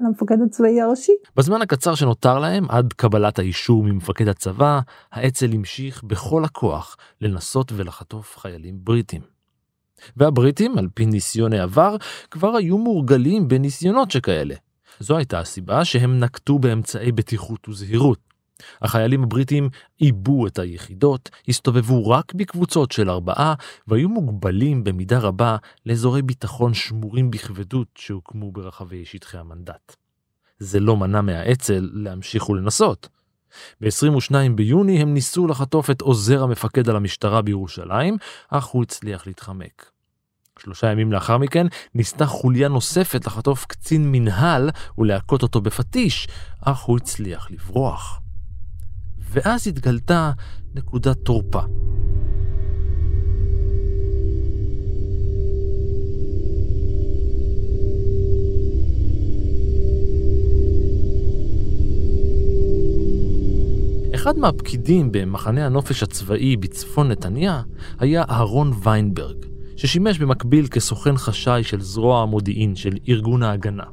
למפקד 0.00 0.42
הצבאי 0.42 0.80
הראשי. 0.80 1.12
בזמן 1.36 1.62
הקצר 1.62 1.94
שנותר 1.94 2.38
להם, 2.38 2.64
עד 2.68 2.92
קבלת 2.92 3.38
האישור 3.38 3.82
ממפקד 3.84 4.28
הצבא, 4.28 4.80
האצ"ל 5.12 5.52
המשיך 5.52 6.04
בכל 6.04 6.44
הכוח 6.44 6.96
לנסות 7.20 7.72
ולחטוף 7.76 8.36
חיילים 8.38 8.74
בריטים. 8.84 9.39
והבריטים, 10.16 10.78
על 10.78 10.88
פי 10.94 11.06
ניסיון 11.06 11.52
העבר, 11.52 11.96
כבר 12.30 12.56
היו 12.56 12.78
מורגלים 12.78 13.48
בניסיונות 13.48 14.10
שכאלה. 14.10 14.54
זו 15.00 15.16
הייתה 15.16 15.38
הסיבה 15.38 15.84
שהם 15.84 16.20
נקטו 16.20 16.58
באמצעי 16.58 17.12
בטיחות 17.12 17.68
וזהירות. 17.68 18.18
החיילים 18.82 19.22
הבריטים 19.22 19.68
עיבו 19.98 20.46
את 20.46 20.58
היחידות, 20.58 21.30
הסתובבו 21.48 22.08
רק 22.08 22.34
בקבוצות 22.34 22.92
של 22.92 23.10
ארבעה, 23.10 23.54
והיו 23.88 24.08
מוגבלים 24.08 24.84
במידה 24.84 25.18
רבה 25.18 25.56
לאזורי 25.86 26.22
ביטחון 26.22 26.74
שמורים 26.74 27.30
בכבדות 27.30 27.88
שהוקמו 27.94 28.52
ברחבי 28.52 29.04
שטחי 29.04 29.38
המנדט. 29.38 29.96
זה 30.58 30.80
לא 30.80 30.96
מנע 30.96 31.20
מהאצ"ל 31.20 31.90
להמשיך 31.92 32.48
ולנסות. 32.48 33.08
ב-22 33.80 34.34
ביוני 34.54 35.02
הם 35.02 35.14
ניסו 35.14 35.46
לחטוף 35.46 35.90
את 35.90 36.00
עוזר 36.00 36.42
המפקד 36.42 36.88
על 36.88 36.96
המשטרה 36.96 37.42
בירושלים, 37.42 38.16
אך 38.50 38.66
הוא 38.66 38.82
הצליח 38.82 39.26
להתחמק. 39.26 39.90
שלושה 40.58 40.92
ימים 40.92 41.12
לאחר 41.12 41.38
מכן 41.38 41.66
ניסתה 41.94 42.26
חוליה 42.26 42.68
נוספת 42.68 43.26
לחטוף 43.26 43.64
קצין 43.64 44.12
מנהל 44.12 44.70
ולהכות 44.98 45.42
אותו 45.42 45.60
בפטיש, 45.60 46.28
אך 46.60 46.80
הוא 46.80 46.96
הצליח 46.96 47.50
לברוח. 47.50 48.20
ואז 49.18 49.66
התגלתה 49.66 50.32
נקודת 50.74 51.16
תורפה. 51.24 51.62
אחד 64.20 64.38
מהפקידים 64.38 65.12
במחנה 65.12 65.66
הנופש 65.66 66.02
הצבאי 66.02 66.56
בצפון 66.56 67.08
נתניה 67.08 67.62
היה 67.98 68.24
אהרון 68.30 68.72
ויינברג, 68.82 69.36
ששימש 69.76 70.18
במקביל 70.18 70.66
כסוכן 70.66 71.16
חשאי 71.16 71.64
של 71.64 71.80
זרוע 71.80 72.22
המודיעין 72.22 72.76
של 72.76 72.96
ארגון 73.08 73.42
ההגנה. 73.42 73.84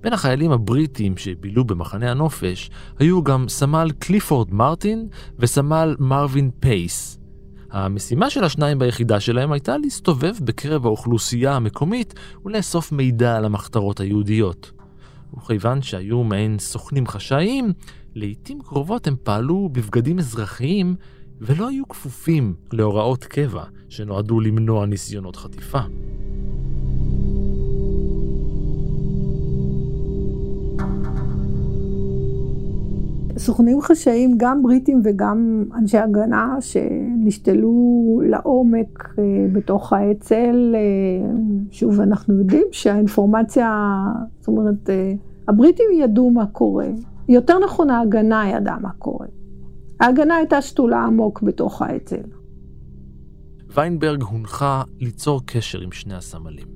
בין 0.00 0.12
החיילים 0.12 0.52
הבריטים 0.52 1.16
שבילו 1.16 1.64
במחנה 1.64 2.10
הנופש 2.10 2.70
היו 2.98 3.22
גם 3.22 3.48
סמל 3.48 3.90
קליפורד 3.98 4.54
מרטין 4.54 5.08
וסמל 5.38 5.96
מרווין 5.98 6.50
פייס. 6.60 7.18
המשימה 7.70 8.30
של 8.30 8.44
השניים 8.44 8.78
ביחידה 8.78 9.20
שלהם 9.20 9.52
הייתה 9.52 9.76
להסתובב 9.76 10.34
בקרב 10.40 10.86
האוכלוסייה 10.86 11.56
המקומית 11.56 12.14
ולאסוף 12.44 12.92
מידע 12.92 13.36
על 13.36 13.44
המחתרות 13.44 14.00
היהודיות. 14.00 14.72
וכיוון 15.36 15.82
שהיו 15.82 16.24
מעין 16.24 16.58
סוכנים 16.58 17.06
חשאיים, 17.06 17.72
לעיתים 18.14 18.60
קרובות 18.60 19.06
הם 19.06 19.16
פעלו 19.22 19.68
בבגדים 19.72 20.18
אזרחיים 20.18 20.94
ולא 21.40 21.68
היו 21.68 21.88
כפופים 21.88 22.54
להוראות 22.72 23.24
קבע 23.24 23.64
שנועדו 23.88 24.40
למנוע 24.40 24.86
ניסיונות 24.86 25.36
חטיפה. 25.36 25.80
סוכנים 33.38 33.80
חשאיים, 33.80 34.34
גם 34.36 34.62
בריטים 34.62 35.00
וגם 35.04 35.64
אנשי 35.74 35.98
הגנה, 35.98 36.56
שנשתלו 36.60 37.72
לעומק 38.24 39.14
אה, 39.18 39.24
בתוך 39.52 39.92
האצ"ל. 39.92 40.74
אה, 40.74 41.30
שוב, 41.70 42.00
אנחנו 42.00 42.38
יודעים 42.38 42.66
שהאינפורמציה, 42.72 43.96
זאת 44.40 44.48
אומרת, 44.48 44.90
אה, 44.90 45.12
הבריטים 45.48 45.86
ידעו 45.92 46.30
מה 46.30 46.46
קורה. 46.46 46.86
יותר 47.28 47.58
נכון, 47.58 47.90
ההגנה 47.90 48.48
ידעה 48.48 48.78
מה 48.78 48.90
קורה. 48.98 49.26
ההגנה 50.00 50.36
הייתה 50.36 50.62
שתולה 50.62 51.04
עמוק 51.04 51.42
בתוך 51.42 51.82
האצ"ל. 51.82 52.22
ויינברג 53.74 54.22
הונחה 54.22 54.82
ליצור 55.00 55.40
קשר 55.46 55.80
עם 55.80 55.92
שני 55.92 56.14
הסמלים. 56.14 56.66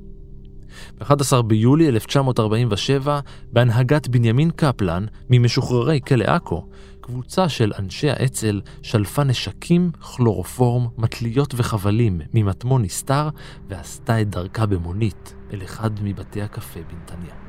ב-11 0.99 1.43
ביולי 1.43 1.89
1947, 1.89 3.21
בהנהגת 3.53 4.09
בנימין 4.09 4.51
קפלן, 4.51 5.07
ממשוחררי 5.31 6.01
כלא 6.07 6.25
עכו, 6.25 6.67
קבוצה 7.01 7.49
של 7.49 7.73
אנשי 7.79 8.11
האצ"ל 8.11 8.61
שלפה 8.83 9.25
נשקים, 9.25 9.91
כלורופורם, 10.01 10.87
מטליות 10.99 11.55
וחבלים 11.57 12.21
ממטמון 12.35 12.83
נסתר, 12.83 13.29
ועשתה 13.69 14.21
את 14.21 14.31
דרכה 14.31 14.67
במונית 14.67 15.35
אל 15.53 15.63
אחד 15.63 15.91
מבתי 16.03 16.43
הקפה 16.43 16.81
בנתניה. 16.81 17.42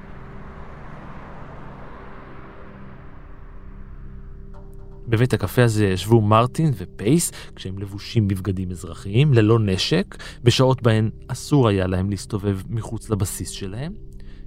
בבית 5.08 5.34
הקפה 5.34 5.64
הזה 5.64 5.86
ישבו 5.86 6.22
מרטין 6.22 6.72
ופייס, 6.78 7.32
כשהם 7.56 7.80
לבושים 7.80 8.28
בבגדים 8.28 8.72
אזרחיים, 8.72 9.34
ללא 9.34 9.60
נשק, 9.60 10.18
בשעות 10.44 10.82
בהן 10.82 11.10
אסור 11.28 11.68
היה 11.68 11.88
להם 11.88 12.10
להסתובב 12.10 12.60
מחוץ 12.70 13.10
לבסיס 13.10 13.50
שלהם. 13.50 13.94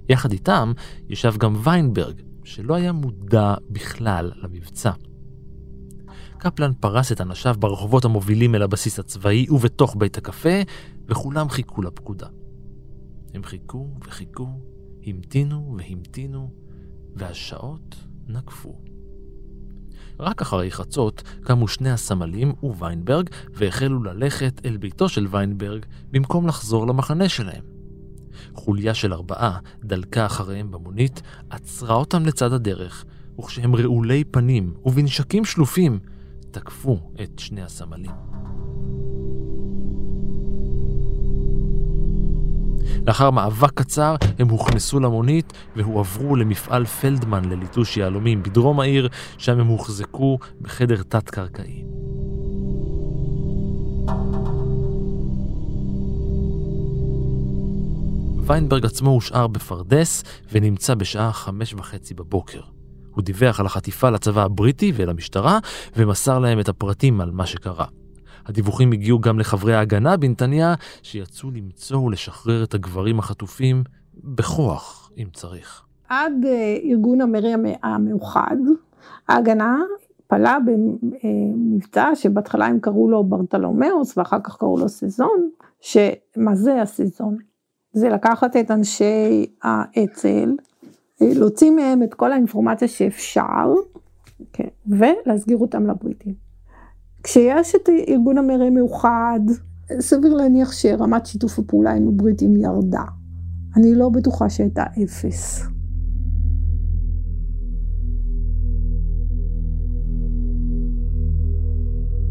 יחד 0.09 0.31
איתם 0.31 0.71
ישב 1.09 1.33
גם 1.37 1.55
ויינברג, 1.63 2.21
שלא 2.43 2.75
היה 2.75 2.91
מודע 2.91 3.55
בכלל 3.69 4.31
למבצע. 4.35 4.91
קפלן 6.37 6.71
פרס 6.79 7.11
את 7.11 7.21
אנשיו 7.21 7.55
ברחובות 7.59 8.05
המובילים 8.05 8.55
אל 8.55 8.61
הבסיס 8.61 8.99
הצבאי 8.99 9.45
ובתוך 9.49 9.95
בית 9.99 10.17
הקפה, 10.17 10.61
וכולם 11.07 11.49
חיכו 11.49 11.81
לפקודה. 11.81 12.27
הם 13.33 13.43
חיכו 13.43 13.87
וחיכו, 14.05 14.47
המתינו 15.05 15.77
והמתינו, 15.77 16.51
והשעות 17.15 17.95
נקפו. 18.27 18.96
רק 20.19 20.41
אחרי 20.41 20.71
חצות 20.71 21.23
קמו 21.41 21.67
שני 21.67 21.91
הסמלים 21.91 22.53
וויינברג 22.63 23.29
והחלו 23.53 24.03
ללכת 24.03 24.61
אל 24.65 24.77
ביתו 24.77 25.09
של 25.09 25.27
ויינברג 25.29 25.85
במקום 26.11 26.47
לחזור 26.47 26.87
למחנה 26.87 27.29
שלהם. 27.29 27.63
חוליה 28.53 28.93
של 28.93 29.13
ארבעה 29.13 29.59
דלקה 29.83 30.25
אחריהם 30.25 30.71
במונית, 30.71 31.21
עצרה 31.49 31.95
אותם 31.95 32.25
לצד 32.25 32.53
הדרך, 32.53 33.05
וכשהם 33.39 33.75
רעולי 33.75 34.23
פנים 34.23 34.73
ובנשקים 34.85 35.45
שלופים, 35.45 35.99
תקפו 36.51 36.99
את 37.23 37.39
שני 37.39 37.61
הסמלים. 37.61 38.11
לאחר 43.07 43.31
מאבק 43.31 43.71
קצר 43.73 44.15
הם 44.39 44.49
הוכנסו 44.49 44.99
למונית 44.99 45.53
והועברו 45.75 46.35
למפעל 46.35 46.85
פלדמן 46.85 47.45
לליטוש 47.45 47.97
יהלומים 47.97 48.43
בדרום 48.43 48.79
העיר, 48.79 49.09
שם 49.37 49.59
הם 49.59 49.67
הוחזקו 49.67 50.39
בחדר 50.61 51.03
תת-קרקעי. 51.03 51.83
ויינברג 58.47 58.85
עצמו 58.85 59.09
הושאר 59.09 59.47
בפרדס 59.47 60.23
ונמצא 60.51 60.93
בשעה 60.93 61.33
חמש 61.33 61.73
וחצי 61.73 62.13
בבוקר. 62.13 62.61
הוא 63.11 63.23
דיווח 63.23 63.59
על 63.59 63.65
החטיפה 63.65 64.09
לצבא 64.09 64.43
הבריטי 64.43 64.91
ולמשטרה 64.95 65.59
ומסר 65.95 66.39
להם 66.39 66.59
את 66.59 66.69
הפרטים 66.69 67.21
על 67.21 67.31
מה 67.31 67.45
שקרה. 67.45 67.85
הדיווחים 68.47 68.91
הגיעו 68.91 69.19
גם 69.19 69.39
לחברי 69.39 69.75
ההגנה 69.75 70.17
בנתניה, 70.17 70.73
שיצאו 71.01 71.51
למצוא 71.51 71.97
ולשחרר 71.97 72.63
את 72.63 72.73
הגברים 72.73 73.19
החטופים 73.19 73.83
בכוח, 74.23 75.11
אם 75.17 75.27
צריך. 75.33 75.83
עד 76.09 76.33
אה, 76.45 76.77
ארגון 76.83 77.21
המרי 77.21 77.53
המאוחד, 77.83 78.57
ההגנה 79.27 79.77
פעלה 80.27 80.57
במבצע 80.65 82.15
שבהתחלה 82.15 82.65
הם 82.65 82.79
קראו 82.79 83.09
לו 83.09 83.23
ברטלומאוס 83.23 84.17
ואחר 84.17 84.37
כך 84.43 84.57
קראו 84.57 84.77
לו 84.77 84.89
סזון, 84.89 85.49
שמה 85.79 86.55
זה 86.55 86.81
הסזון? 86.81 87.37
זה 87.93 88.09
לקחת 88.09 88.55
את 88.55 88.71
אנשי 88.71 89.45
האצ"ל, 89.63 90.55
להוציא 91.21 91.71
מהם 91.71 92.03
את 92.03 92.13
כל 92.13 92.31
האינפורמציה 92.31 92.87
שאפשר, 92.87 93.73
כן, 94.53 94.67
ולהסגיר 94.87 95.57
אותם 95.57 95.87
לבריטים. 95.87 96.46
כשיש 97.27 97.75
את 97.75 97.89
ארגון 98.09 98.37
המראה 98.37 98.69
מאוחד, 98.69 99.39
סביר 99.99 100.33
להניח 100.33 100.71
שרמת 100.71 101.25
שיתוף 101.25 101.59
הפעולה 101.59 101.93
עם 101.93 102.07
הבריטים 102.07 102.57
ירדה. 102.57 103.03
אני 103.75 103.95
לא 103.95 104.09
בטוחה 104.09 104.49
שהייתה 104.49 104.83
אפס. 105.03 105.67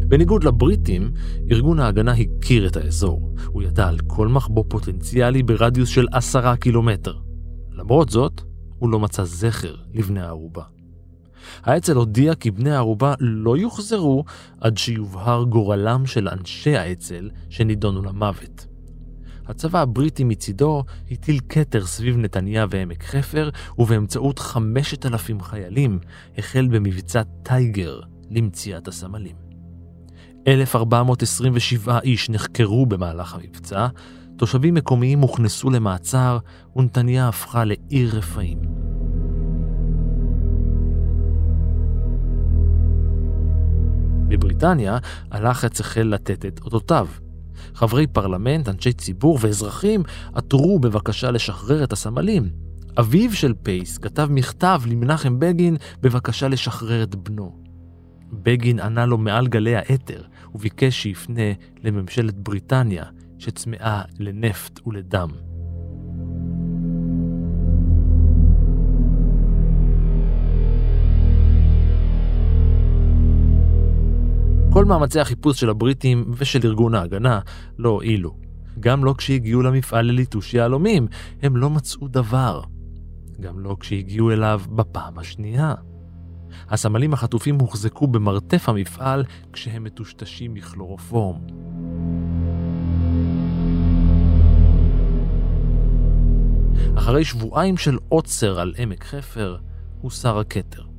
בניגוד 0.07 0.43
לבריטים, 0.43 1.11
ארגון 1.51 1.79
ההגנה 1.79 2.13
הכיר 2.13 2.67
את 2.67 2.77
האזור. 2.77 3.33
הוא 3.47 3.63
ידע 3.63 3.87
על 3.87 3.97
כל 4.07 4.27
מחבוא 4.27 4.63
פוטנציאלי 4.67 5.43
ברדיוס 5.43 5.89
של 5.89 6.05
עשרה 6.11 6.57
קילומטר. 6.57 7.13
למרות 7.71 8.09
זאת, 8.09 8.41
הוא 8.79 8.89
לא 8.89 8.99
מצא 8.99 9.23
זכר 9.23 9.75
לבני 9.93 10.21
הערובה. 10.21 10.76
האצ"ל 11.63 11.95
הודיע 11.95 12.35
כי 12.35 12.51
בני 12.51 12.71
הערובה 12.71 13.13
לא 13.19 13.57
יוחזרו 13.57 14.23
עד 14.61 14.77
שיובהר 14.77 15.43
גורלם 15.43 16.05
של 16.05 16.29
אנשי 16.29 16.77
האצ"ל 16.77 17.29
שנידונו 17.49 18.01
למוות. 18.01 18.65
הצבא 19.47 19.81
הבריטי 19.81 20.23
מצידו 20.23 20.83
הטיל 21.11 21.39
כתר 21.49 21.85
סביב 21.85 22.17
נתניה 22.17 22.65
ועמק 22.69 23.03
חפר, 23.03 23.49
ובאמצעות 23.77 24.39
5,000 24.39 25.41
חיילים 25.41 25.99
החל 26.37 26.67
במבצע 26.71 27.21
טייגר 27.43 27.99
למציאת 28.29 28.87
הסמלים. 28.87 29.35
1,427 30.47 31.99
איש 31.99 32.29
נחקרו 32.29 32.85
במהלך 32.85 33.35
המבצע, 33.35 33.87
תושבים 34.37 34.73
מקומיים 34.73 35.19
הוכנסו 35.19 35.69
למעצר, 35.69 36.37
ונתניה 36.75 37.27
הפכה 37.27 37.63
לעיר 37.65 38.17
רפאים. 38.17 38.86
בבריטניה 44.27 44.97
הלחץ 45.31 45.79
החל 45.79 46.01
לתת 46.01 46.45
את 46.45 46.59
אותותיו. 46.59 47.07
חברי 47.73 48.07
פרלמנט, 48.07 48.69
אנשי 48.69 48.93
ציבור 48.93 49.37
ואזרחים 49.41 50.03
עתרו 50.33 50.79
בבקשה 50.79 51.31
לשחרר 51.31 51.83
את 51.83 51.93
הסמלים. 51.93 52.49
אביו 52.99 53.33
של 53.33 53.53
פייס 53.63 53.97
כתב 53.97 54.27
מכתב 54.31 54.81
למנחם 54.87 55.39
בגין 55.39 55.77
בבקשה 56.01 56.47
לשחרר 56.47 57.03
את 57.03 57.15
בנו. 57.15 57.55
בגין 58.31 58.79
ענה 58.79 59.05
לו 59.05 59.17
מעל 59.17 59.47
גלי 59.47 59.75
האתר 59.75 60.21
וביקש 60.55 61.03
שיפנה 61.03 61.51
לממשלת 61.83 62.35
בריטניה 62.35 63.03
שצמאה 63.39 64.01
לנפט 64.19 64.87
ולדם. 64.87 65.29
כל 74.77 74.85
מאמצי 74.85 75.19
החיפוש 75.19 75.59
של 75.59 75.69
הבריטים 75.69 76.25
ושל 76.37 76.59
ארגון 76.63 76.95
ההגנה 76.95 77.39
לא 77.77 77.89
הועילו. 77.89 78.35
גם 78.79 79.05
לא 79.05 79.15
כשהגיעו 79.17 79.61
למפעל 79.61 80.05
לליטוש 80.05 80.53
יהלומים, 80.53 81.07
הם 81.41 81.57
לא 81.57 81.69
מצאו 81.69 82.07
דבר. 82.07 82.61
גם 83.39 83.59
לא 83.59 83.77
כשהגיעו 83.79 84.31
אליו 84.31 84.61
בפעם 84.69 85.19
השנייה. 85.19 85.73
הסמלים 86.69 87.13
החטופים 87.13 87.59
הוחזקו 87.59 88.07
במרתף 88.07 88.69
המפעל 88.69 89.23
כשהם 89.53 89.83
מטושטשים 89.83 90.53
מכלורופורם. 90.53 91.39
אחרי 96.95 97.25
שבועיים 97.25 97.77
של 97.77 97.97
עוצר 98.09 98.59
על 98.59 98.73
עמק 98.77 99.03
חפר, 99.03 99.57
הוסר 100.01 100.39
הכתר. 100.39 100.96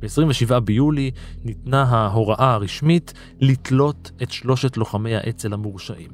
ב-27 0.00 0.60
ביולי 0.60 1.10
ניתנה 1.44 1.82
ההוראה 1.82 2.52
הרשמית 2.52 3.12
לתלות 3.40 4.10
את 4.22 4.30
שלושת 4.30 4.76
לוחמי 4.76 5.14
האצ"ל 5.16 5.52
המורשעים. 5.52 6.10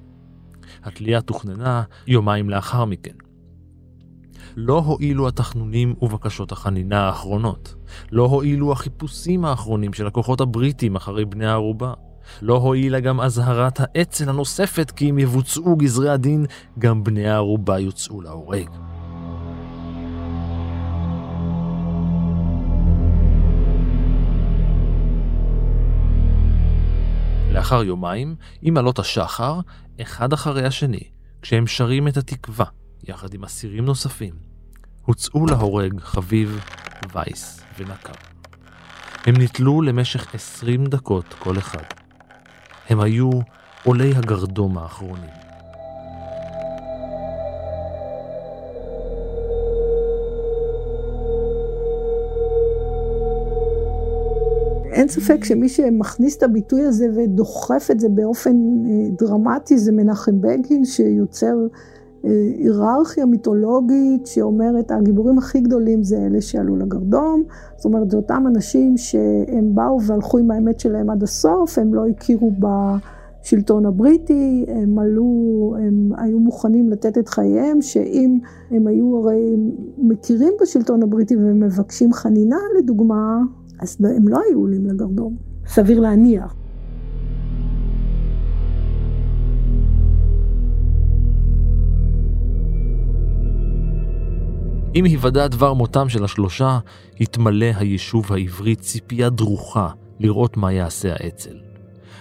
התלייה 0.84 1.20
תוכננה 1.20 1.82
יומיים 2.06 2.50
לאחר 2.50 2.84
מכן. 2.84 3.14
לא 4.56 4.78
הועילו 4.78 5.28
התחנונים 5.28 5.94
ובקשות 6.02 6.52
החנינה 6.52 7.00
האחרונות. 7.00 7.74
לא 8.12 8.24
הועילו 8.24 8.72
החיפושים 8.72 9.44
האחרונים 9.44 9.92
של 9.92 10.06
הכוחות 10.06 10.40
הבריטים 10.40 10.96
אחרי 10.96 11.24
בני 11.24 11.46
הערובה. 11.46 11.92
לא 12.42 12.56
הועילה 12.56 13.00
גם 13.00 13.20
אזהרת 13.20 13.80
האצ"ל 13.80 14.28
הנוספת 14.28 14.90
כי 14.90 15.10
אם 15.10 15.18
יבוצעו 15.18 15.76
גזרי 15.76 16.10
הדין, 16.10 16.46
גם 16.78 17.04
בני 17.04 17.28
הערובה 17.28 17.78
יוצאו 17.78 18.20
להורג. 18.20 18.68
לאחר 27.58 27.82
יומיים, 27.82 28.36
עם 28.62 28.76
עלות 28.76 28.98
השחר, 28.98 29.60
אחד 30.02 30.32
אחרי 30.32 30.66
השני, 30.66 31.00
כשהם 31.42 31.66
שרים 31.66 32.08
את 32.08 32.16
התקווה, 32.16 32.66
יחד 33.08 33.34
עם 33.34 33.44
אסירים 33.44 33.84
נוספים, 33.84 34.34
הוצאו 35.04 35.46
להורג 35.46 36.00
חביב, 36.00 36.60
וייס 37.12 37.60
ונקר. 37.78 38.12
הם 39.26 39.34
נתלו 39.36 39.82
למשך 39.82 40.34
עשרים 40.34 40.86
דקות 40.86 41.34
כל 41.38 41.58
אחד. 41.58 41.82
הם 42.88 43.00
היו 43.00 43.30
עולי 43.84 44.16
הגרדום 44.16 44.78
האחרונים. 44.78 45.47
אין 55.08 55.14
ספק 55.14 55.44
שמי 55.44 55.68
שמכניס 55.68 56.36
את 56.36 56.42
הביטוי 56.42 56.82
הזה 56.82 57.06
ודוחף 57.14 57.88
את 57.90 58.00
זה 58.00 58.08
באופן 58.08 58.56
אה, 58.86 59.10
דרמטי 59.18 59.78
זה 59.78 59.92
מנחם 59.92 60.40
בגין, 60.40 60.84
שיוצר 60.84 61.56
אה, 62.24 62.30
היררכיה 62.58 63.26
מיתולוגית 63.26 64.26
שאומרת 64.26 64.90
הגיבורים 64.90 65.38
הכי 65.38 65.60
גדולים 65.60 66.02
זה 66.02 66.26
אלה 66.26 66.40
שעלו 66.40 66.76
לגרדום, 66.76 67.42
זאת 67.76 67.84
אומרת 67.84 68.10
זה 68.10 68.16
אותם 68.16 68.44
אנשים 68.46 68.96
שהם 68.96 69.74
באו 69.74 70.02
והלכו 70.02 70.38
עם 70.38 70.50
האמת 70.50 70.80
שלהם 70.80 71.10
עד 71.10 71.22
הסוף, 71.22 71.78
הם 71.78 71.94
לא 71.94 72.06
הכירו 72.06 72.52
בשלטון 72.58 73.86
הבריטי, 73.86 74.66
הם 74.68 74.98
עלו, 74.98 75.74
הם 75.78 76.12
היו 76.16 76.38
מוכנים 76.38 76.90
לתת 76.90 77.18
את 77.18 77.28
חייהם, 77.28 77.82
שאם 77.82 78.38
הם 78.70 78.86
היו 78.86 79.16
הרי 79.16 79.56
מכירים 79.98 80.52
בשלטון 80.62 81.02
הבריטי 81.02 81.36
ומבקשים 81.36 82.12
חנינה 82.12 82.58
לדוגמה, 82.78 83.42
אז 83.78 83.96
הם 84.16 84.28
לא 84.28 84.40
היו 84.48 84.58
עולים 84.58 84.86
לגרדום, 84.86 85.36
סביר 85.66 86.00
להניח. 86.00 86.54
עם 94.94 95.04
היוודע 95.04 95.48
דבר 95.48 95.74
מותם 95.74 96.08
של 96.08 96.24
השלושה, 96.24 96.78
התמלא 97.20 97.66
היישוב 97.76 98.32
העברי 98.32 98.76
ציפייה 98.76 99.30
דרוכה 99.30 99.90
לראות 100.20 100.56
מה 100.56 100.72
יעשה 100.72 101.12
האצ"ל. 101.12 101.56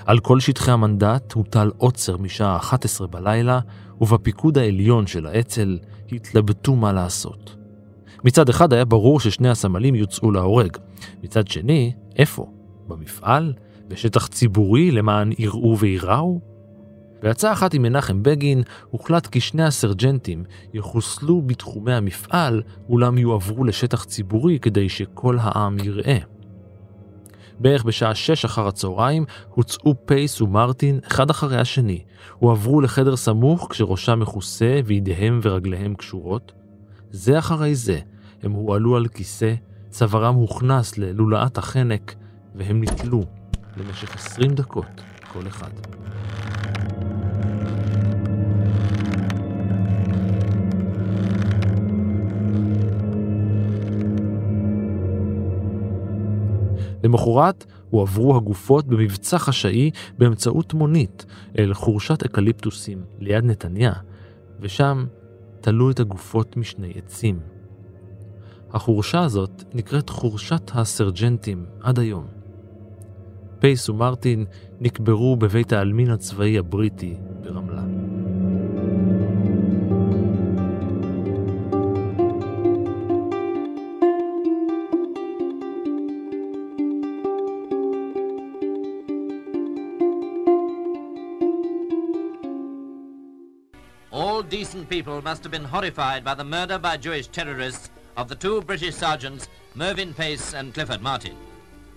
על 0.06 0.20
כל 0.20 0.40
שטחי 0.40 0.72
המנדט 0.72 1.34
הוטל 1.34 1.72
עוצר 1.78 2.18
משעה 2.18 2.56
11 2.56 3.08
בלילה, 3.08 3.60
ובפיקוד 4.02 4.58
העליון 4.58 5.08
של 5.08 5.26
האצ"ל 5.26 5.78
התלבטו 6.12 6.76
מה 6.76 6.94
לעשות. 6.94 7.57
מצד 8.24 8.50
אחד 8.50 8.74
היה 8.74 8.86
ברור 8.86 9.20
ששני 9.20 9.50
הסמלים 9.50 9.96
יוצאו 9.96 10.32
להורג. 10.32 10.78
מצד 11.24 11.48
שני, 11.48 11.94
איפה? 12.16 12.52
במפעל? 12.88 13.54
בשטח 13.88 14.28
ציבורי 14.28 14.92
למען 14.92 15.32
יראו 15.40 15.78
וייראו? 15.80 16.40
בעצה 17.22 17.52
אחת 17.52 17.74
עם 17.74 17.82
מנחם 17.82 18.24
בגין, 18.24 18.64
הוחלט 18.90 19.28
כי 19.28 19.40
שני 19.40 19.64
הסרג'נטים 19.64 20.44
יחוסלו 20.74 21.42
בתחומי 21.42 21.94
המפעל, 21.94 22.62
אולם 22.90 23.18
יועברו 23.18 23.64
לשטח 23.64 24.04
ציבורי 24.04 24.60
כדי 24.60 24.90
שכל 24.90 25.38
העם 25.42 25.78
יראה. 25.80 26.18
בערך 27.60 27.84
בשעה 27.84 28.16
שש 28.16 28.46
אחר 28.46 28.68
הצהריים 28.68 29.26
הוצאו 29.50 29.96
פייס 30.06 30.42
ומרטין 30.42 31.00
אחד 31.08 31.30
אחרי 31.30 31.58
השני, 31.58 32.04
הועברו 32.40 32.82
לחדר 32.82 33.16
סמוך 33.16 33.68
כשראשם 33.70 34.20
מכוסה 34.20 34.80
וידיהם 34.86 35.40
ורגליהם 35.44 35.96
קשורות. 35.96 36.52
זה 37.12 37.40
אחרי 37.40 37.76
זה 37.76 38.00
הם 38.44 38.52
הועלו 38.52 38.96
על 38.96 39.08
כיסא, 39.08 39.54
צווארם 39.90 40.36
הוכנס 40.36 40.98
ללולאת 40.98 41.58
החנק, 41.58 42.16
והם 42.56 42.84
נתלו 42.84 43.24
למשך 43.78 44.16
עשרים 44.16 44.56
דקות 44.56 45.02
כל 45.34 45.48
אחד. 45.48 45.70
למחרת 57.04 57.66
הועברו 57.90 58.36
הגופות 58.36 58.88
במבצע 58.88 59.38
חשאי 59.38 59.92
באמצעות 60.18 60.74
מונית 60.74 61.26
אל 61.58 61.74
חורשת 61.74 62.24
אקליפטוסים 62.24 63.02
ליד 63.20 63.46
נתניה, 63.46 63.94
ושם 64.60 65.06
תלו 65.68 65.92
את 65.92 66.00
הגופות 66.00 66.58
משני 66.58 66.94
עצים. 66.96 67.40
החורשה 68.74 69.24
הזאת 69.24 69.64
נקראת 69.74 70.10
חורשת 70.10 70.72
הסרג'נטים 70.74 71.66
עד 71.82 72.00
היום. 72.00 72.28
פייס 73.60 73.90
ומרטין 73.90 74.46
נקברו 74.82 75.36
בבית 75.36 75.74
העלמין 75.74 76.10
הצבאי 76.10 76.58
הבריטי 76.58 77.16
ברמלה. 77.44 77.97
People 94.98 95.22
must 95.22 95.44
have 95.44 95.52
been 95.52 95.64
horrified 95.64 96.24
by 96.24 96.34
the 96.34 96.44
murder 96.44 96.80
by 96.80 96.98
Jewish 96.98 97.28
terrorists 97.28 97.92
of 98.16 98.28
the 98.28 98.34
two 98.34 98.64
British 98.64 98.96
sergeants, 98.96 99.48
Mervyn 99.76 100.12
Pace 100.12 100.56
and 100.56 100.74
Clifford 100.74 101.04
Martin. 101.04 101.38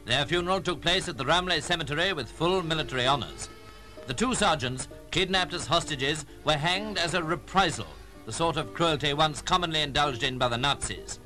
Their 0.04 0.26
funeral 0.26 0.60
took 0.60 0.82
place 0.82 1.08
at 1.08 1.16
the 1.16 1.24
Ramley 1.24 1.62
Cemetery 1.62 2.12
with 2.12 2.28
full 2.30 2.62
military 2.62 3.06
honours. 3.06 3.48
The 4.06 4.12
two 4.12 4.34
sergeants, 4.34 4.86
kidnapped 5.12 5.54
as 5.54 5.66
hostages, 5.66 6.26
were 6.44 6.58
hanged 6.58 6.98
as 6.98 7.14
a 7.14 7.22
reprisal, 7.22 7.86
the 8.26 8.34
sort 8.34 8.58
of 8.58 8.74
cruelty 8.74 9.14
once 9.14 9.40
commonly 9.40 9.80
indulged 9.80 10.22
in 10.22 10.36
by 10.36 10.48
the 10.48 10.58
Nazis. 10.58 11.20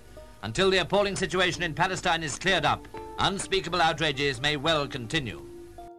Until 0.44 0.70
the 0.70 0.78
appalling 0.78 1.16
situation 1.16 1.64
in 1.64 1.74
Palestine 1.74 2.22
is 2.22 2.38
cleared 2.38 2.64
up, 2.64 2.86
unspeakable 3.18 3.82
outrages 3.82 4.40
may 4.40 4.56
well 4.56 4.86
continue. 4.86 5.44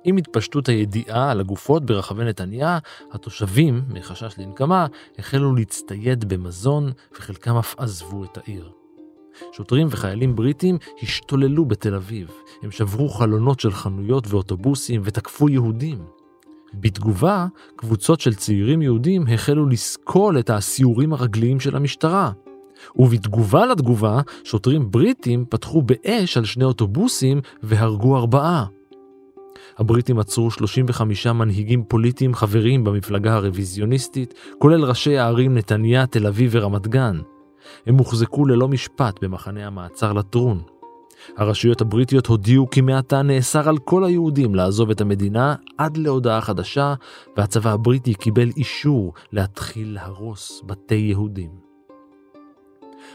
עם 0.06 0.18
התפשטות 0.18 0.70
הידיעה 0.70 1.32
על 1.32 1.40
הגופות 1.40 1.86
ברחבי 1.86 2.24
נתניה, 2.24 2.80
התושבים, 3.12 3.82
מחשש 3.90 4.36
לנקמה, 4.38 4.88
החלו 5.20 5.56
להצטייד 5.56 6.26
במזון, 6.26 6.92
וחלקם 7.18 7.58
אף 7.58 7.76
עזבו 7.78 8.24
את 8.24 8.38
העיר. 8.38 8.72
שוטרים 9.52 9.88
וחיילים 9.92 10.36
בריטים 10.36 10.78
השתוללו 11.02 11.66
בתל 11.66 11.96
אביב. 11.96 12.32
הם 12.62 12.72
שברו 12.72 13.10
חלונות 13.10 13.60
של 13.60 13.72
חנויות 13.72 14.28
ואוטובוסים 14.28 15.02
ותקפו 15.04 15.50
יהודים. 15.50 16.06
בתגובה, 16.74 17.48
קבוצות 17.76 18.20
של 18.20 18.34
צעירים 18.34 18.82
יהודים 18.82 19.26
החלו 19.34 19.66
לסקול 19.66 20.40
את 20.40 20.50
הסיורים 20.50 21.14
הרגליים 21.14 21.60
של 21.60 21.76
המשטרה. 21.76 22.32
ובתגובה 22.96 23.66
לתגובה, 23.66 24.22
שוטרים 24.44 24.92
בריטים 24.92 25.46
פתחו 25.50 25.82
באש 25.82 26.38
על 26.38 26.46
שני 26.46 26.64
אוטובוסים 26.64 27.42
והרגו 27.64 28.18
ארבעה. 28.18 28.66
הבריטים 29.78 30.20
עצרו 30.20 30.52
35 30.52 31.28
מנהיגים 31.28 31.84
פוליטיים 31.84 32.34
חברים 32.34 32.84
במפלגה 32.84 33.34
הרוויזיוניסטית, 33.34 34.34
כולל 34.60 34.84
ראשי 34.86 35.18
הערים 35.18 35.58
נתניה, 35.58 36.08
תל 36.08 36.28
אביב 36.28 36.52
ורמת 36.54 36.88
גן. 36.88 37.20
הם 37.86 37.98
הוחזקו 37.98 38.46
ללא 38.46 38.68
משפט 38.68 39.24
במחנה 39.24 39.68
המעצר 39.68 40.14
לטרון. 40.14 40.62
הרשויות 41.38 41.82
הבריטיות 41.82 42.28
הודיעו 42.28 42.70
כי 42.70 42.82
מעתה 42.82 43.22
נאסר 43.22 43.70
על 43.70 43.78
כל 43.78 44.04
היהודים 44.04 44.56
לעזוב 44.56 44.90
את 44.90 45.02
המדינה 45.02 45.56
עד 45.78 45.98
להודעה 45.98 46.42
חדשה, 46.42 46.94
והצבא 47.38 47.72
הבריטי 47.72 48.14
קיבל 48.14 48.50
אישור 48.58 49.14
להתחיל 49.32 49.94
להרוס 49.94 50.62
בתי 50.66 50.96
יהודים. 50.96 51.50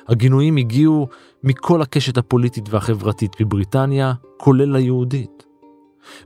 הגינויים 0.08 0.56
הגיעו 0.56 1.08
מכל 1.44 1.82
הקשת 1.82 2.18
הפוליטית 2.18 2.64
והחברתית 2.68 3.32
בבריטניה, 3.40 4.12
כולל 4.36 4.76
היהודית. 4.76 5.39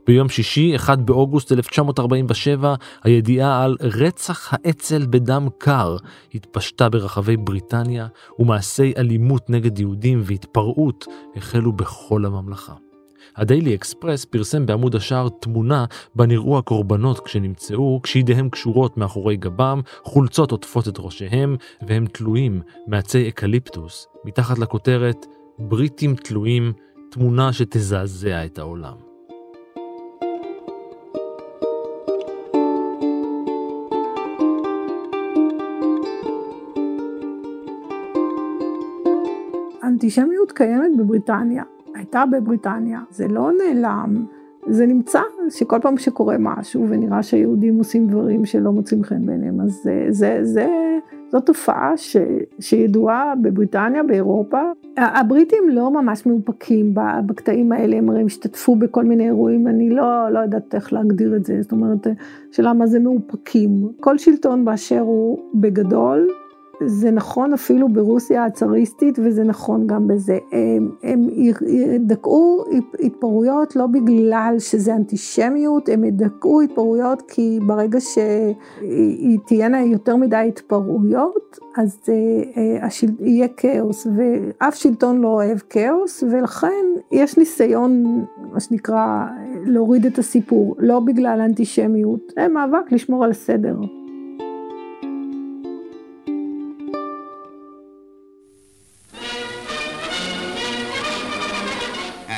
ביום 0.07 0.29
שישי, 0.29 0.75
1 0.75 0.99
באוגוסט 0.99 1.51
1947, 1.51 2.75
הידיעה 3.03 3.63
על 3.63 3.77
רצח 3.81 4.49
האצ"ל 4.51 5.05
בדם 5.09 5.47
קר 5.57 5.97
התפשטה 6.35 6.89
ברחבי 6.89 7.37
בריטניה, 7.37 8.07
ומעשי 8.39 8.93
אלימות 8.97 9.49
נגד 9.49 9.79
יהודים 9.79 10.21
והתפרעות 10.25 11.05
החלו 11.35 11.73
בכל 11.73 12.25
הממלכה. 12.25 12.73
הדיילי 13.35 13.75
אקספרס 13.75 14.25
פרסם 14.25 14.65
בעמוד 14.65 14.95
השער 14.95 15.29
תמונה 15.29 15.85
בה 16.15 16.25
נראו 16.25 16.57
הקורבנות 16.57 17.19
כשנמצאו, 17.19 17.99
כשידיהם 18.03 18.49
קשורות 18.49 18.97
מאחורי 18.97 19.37
גבם, 19.37 19.81
חולצות 20.03 20.51
עוטפות 20.51 20.87
את 20.87 20.99
ראשיהם, 20.99 21.55
והם 21.87 22.05
תלויים 22.05 22.61
מעצי 22.87 23.29
אקליפטוס, 23.29 24.07
מתחת 24.25 24.59
לכותרת 24.59 25.25
בריטים 25.59 26.15
תלויים, 26.15 26.73
תמונה 27.11 27.53
שתזעזע 27.53 28.45
את 28.45 28.59
העולם. 28.59 29.04
האנטישמיות 39.95 40.51
קיימת 40.51 40.97
בבריטניה, 40.97 41.63
הייתה 41.95 42.23
בבריטניה, 42.31 42.99
זה 43.09 43.27
לא 43.27 43.51
נעלם, 43.51 44.25
זה 44.67 44.85
נמצא 44.85 45.19
שכל 45.49 45.79
פעם 45.81 45.97
שקורה 45.97 46.35
משהו 46.39 46.85
ונראה 46.89 47.23
שהיהודים 47.23 47.77
עושים 47.77 48.07
דברים 48.07 48.45
שלא 48.45 48.71
מוצאים 48.71 49.03
חן 49.03 49.25
בעיניהם, 49.25 49.61
אז 49.61 49.79
זה, 49.83 50.05
זה, 50.09 50.39
זה, 50.41 50.67
זו 51.31 51.39
תופעה 51.39 51.97
ש, 51.97 52.17
שידועה 52.59 53.33
בבריטניה, 53.41 54.03
באירופה. 54.03 54.61
הבריטים 54.97 55.63
לא 55.69 55.91
ממש 55.91 56.25
מאופקים 56.25 56.93
בקטעים 57.25 57.71
האלה, 57.71 57.97
הם 57.97 58.09
הרי 58.09 58.23
השתתפו 58.25 58.75
בכל 58.75 59.03
מיני 59.03 59.25
אירועים, 59.25 59.67
אני 59.67 59.89
לא, 59.89 60.29
לא 60.29 60.39
יודעת 60.39 60.75
איך 60.75 60.93
להגדיר 60.93 61.35
את 61.35 61.45
זה, 61.45 61.61
זאת 61.61 61.71
אומרת, 61.71 62.07
שאלה 62.51 62.73
מה 62.73 62.87
זה 62.87 62.99
מאופקים. 62.99 63.87
כל 63.99 64.17
שלטון 64.17 64.65
באשר 64.65 64.99
הוא 64.99 65.39
בגדול, 65.55 66.27
זה 66.85 67.11
נכון 67.11 67.53
אפילו 67.53 67.89
ברוסיה 67.89 68.45
הצאריסטית 68.45 69.19
וזה 69.23 69.43
נכון 69.43 69.87
גם 69.87 70.07
בזה. 70.07 70.37
הם, 70.51 70.91
הם 71.03 71.27
ידכאו 71.67 72.63
התפרעויות 72.99 73.75
לא 73.75 73.87
בגלל 73.87 74.55
שזה 74.59 74.95
אנטישמיות, 74.95 75.89
הם 75.89 76.03
ידכאו 76.03 76.61
התפרעויות 76.61 77.21
כי 77.27 77.59
ברגע 77.67 77.99
שתהיינה 77.99 79.81
יותר 79.81 80.15
מדי 80.15 80.35
התפרעויות, 80.35 81.59
אז 81.77 81.99
אה, 82.09 82.85
השל... 82.85 83.07
יהיה 83.19 83.47
כאוס, 83.47 84.07
ואף 84.15 84.75
שלטון 84.75 85.21
לא 85.21 85.27
אוהב 85.27 85.57
כאוס, 85.69 86.23
ולכן 86.31 86.85
יש 87.11 87.37
ניסיון, 87.37 88.25
מה 88.53 88.59
שנקרא, 88.59 89.25
להוריד 89.65 90.05
את 90.05 90.17
הסיפור, 90.17 90.75
לא 90.79 90.99
בגלל 90.99 91.41
אנטישמיות, 91.41 92.31
זה 92.35 92.47
מאבק 92.47 92.91
לשמור 92.91 93.23
על 93.23 93.33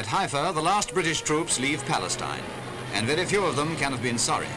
הסדר. 0.07 0.51
Haifa, 0.51 0.53
the 0.53 0.61
last 0.61 0.93
British 0.93 1.21
troops 1.21 1.59
leave 1.59 1.85
Palestine, 1.87 2.43
and 2.93 3.05
very 3.07 3.25
few 3.25 3.43
of 3.43 3.55
them 3.55 3.75
can 3.79 3.91
have 3.91 4.01
been 4.01 4.17
sorry. 4.17 4.47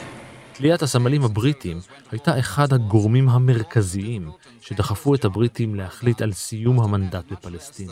תליית 0.53 0.81
הסמלים 0.81 1.23
הבריטים 1.23 1.79
הייתה 2.11 2.39
אחד 2.39 2.73
הגורמים 2.73 3.29
המרכזיים 3.29 4.29
שדחפו 4.61 5.15
את 5.15 5.25
הבריטים 5.25 5.75
להחליט 5.75 6.21
על 6.21 6.31
סיום 6.33 6.79
המנדט 6.79 7.31
בפלסטין. 7.31 7.89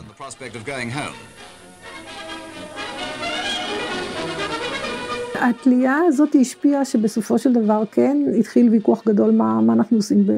התלייה 5.34 5.96
הזאת 6.08 6.36
השפיעה 6.40 6.84
שבסופו 6.84 7.38
של 7.38 7.52
דבר 7.52 7.82
כן 7.92 8.16
התחיל 8.38 8.68
ויכוח 8.68 9.02
גדול 9.06 9.30
מה, 9.30 9.60
מה 9.60 9.72
אנחנו 9.72 9.96
עושים 9.96 10.26
ב... 10.26 10.32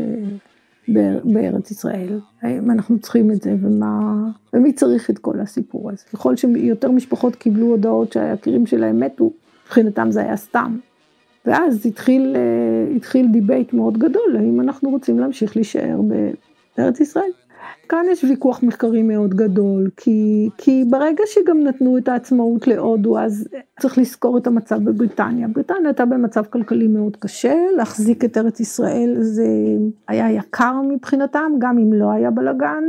בארץ 1.25 1.71
ישראל, 1.71 2.21
האם 2.43 2.71
אנחנו 2.71 2.99
צריכים 2.99 3.31
את 3.31 3.43
זה 3.43 3.57
ומה, 3.61 4.29
ומי 4.53 4.73
צריך 4.73 5.11
את 5.11 5.19
כל 5.19 5.41
הסיפור 5.41 5.91
הזה. 5.91 6.03
ככל 6.13 6.37
שיותר 6.37 6.91
משפחות 6.91 7.37
קיבלו 7.37 7.67
הודעות 7.67 8.13
שהיקירים 8.13 8.67
שלהם 8.67 9.01
מתו, 9.01 9.33
מבחינתם 9.65 10.11
זה 10.11 10.21
היה 10.21 10.37
סתם. 10.37 10.77
ואז 11.47 11.87
התחיל, 11.87 12.37
אה, 12.37 12.97
התחיל 12.97 13.27
debate 13.33 13.73
מאוד 13.73 13.99
גדול, 13.99 14.37
האם 14.39 14.61
אנחנו 14.61 14.91
רוצים 14.91 15.19
להמשיך 15.19 15.57
להישאר 15.57 16.01
בארץ 16.77 17.01
ישראל. 17.01 17.31
כאן 17.89 18.05
יש 18.11 18.25
ויכוח 18.25 18.63
מחקרי 18.63 19.03
מאוד 19.03 19.35
גדול, 19.35 19.91
כי, 19.97 20.49
כי 20.59 20.85
ברגע 20.91 21.23
שגם 21.27 21.61
נתנו 21.61 21.99
את 21.99 22.09
העצמאות 22.09 22.67
להודו, 22.67 23.19
אז 23.19 23.49
צריך 23.81 23.99
לזכור 23.99 24.39
את 24.39 24.47
המצב 24.47 24.85
בבריטניה. 24.85 25.49
בריטניה 25.49 25.87
הייתה 25.87 26.05
במצב 26.05 26.45
כלכלי 26.45 26.89
מאוד 26.89 27.17
קשה, 27.17 27.55
להחזיק 27.77 28.25
את 28.25 28.37
ארץ 28.37 28.61
ישראל 28.61 29.17
זה 29.21 29.47
היה 30.09 30.31
יקר 30.31 30.81
מבחינתם, 30.89 31.53
גם 31.59 31.79
אם 31.79 31.93
לא 31.93 32.11
היה 32.11 32.31
בלאגן. 32.31 32.85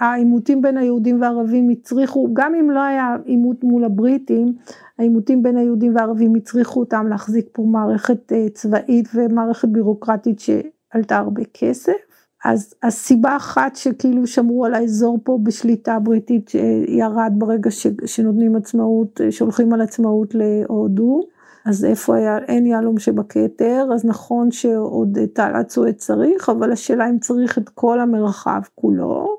העימותים 0.00 0.62
בין 0.62 0.76
היהודים 0.76 1.20
והערבים 1.20 1.68
הצריכו, 1.70 2.28
גם 2.32 2.54
אם 2.54 2.70
לא 2.70 2.80
היה 2.80 3.16
עימות 3.24 3.64
מול 3.64 3.84
הבריטים, 3.84 4.54
העימותים 4.98 5.42
בין 5.42 5.56
היהודים 5.56 5.96
והערבים 5.96 6.34
הצריכו 6.34 6.80
אותם 6.80 7.06
להחזיק 7.08 7.48
פה 7.52 7.62
מערכת 7.62 8.32
אה, 8.32 8.46
צבאית 8.54 9.08
ומערכת 9.14 9.68
בירוקרטית 9.68 10.40
שעלתה 10.40 11.16
הרבה 11.16 11.42
כסף. 11.54 12.07
אז 12.44 12.74
הסיבה 12.82 13.36
אחת 13.36 13.76
שכאילו 13.76 14.26
שמרו 14.26 14.64
על 14.64 14.74
האזור 14.74 15.18
פה 15.24 15.38
בשליטה 15.42 15.98
בריטית 15.98 16.48
שירד 16.48 17.32
ברגע 17.32 17.70
ש, 17.70 17.86
שנותנים 18.06 18.56
עצמאות, 18.56 19.20
שולחים 19.30 19.72
על 19.72 19.80
עצמאות 19.80 20.34
להודו, 20.34 21.20
אז 21.66 21.84
איפה 21.84 22.16
היה, 22.16 22.38
אין 22.38 22.66
יהלום 22.66 22.98
שבכתר, 22.98 23.88
אז 23.94 24.04
נכון 24.04 24.50
שעוד 24.50 25.18
תעלת 25.32 25.70
סואץ 25.70 25.96
צריך, 25.96 26.48
אבל 26.48 26.72
השאלה 26.72 27.10
אם 27.10 27.18
צריך 27.18 27.58
את 27.58 27.68
כל 27.68 28.00
המרחב 28.00 28.60
כולו. 28.74 29.38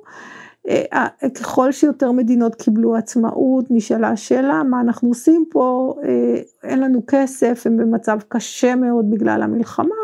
אה, 0.70 1.08
ככל 1.36 1.72
שיותר 1.72 2.12
מדינות 2.12 2.56
קיבלו 2.56 2.96
עצמאות, 2.96 3.66
נשאלה 3.70 4.10
השאלה 4.10 4.64
מה 4.64 4.82
אנחנו 4.82 5.10
עושים 5.10 5.46
פה, 5.50 5.96
אה, 6.04 6.42
אין 6.64 6.80
לנו 6.80 7.02
כסף, 7.08 7.64
הם 7.66 7.78
במצב 7.78 8.20
קשה 8.28 8.76
מאוד 8.76 9.12
בגלל 9.12 9.42
המלחמה. 9.44 9.96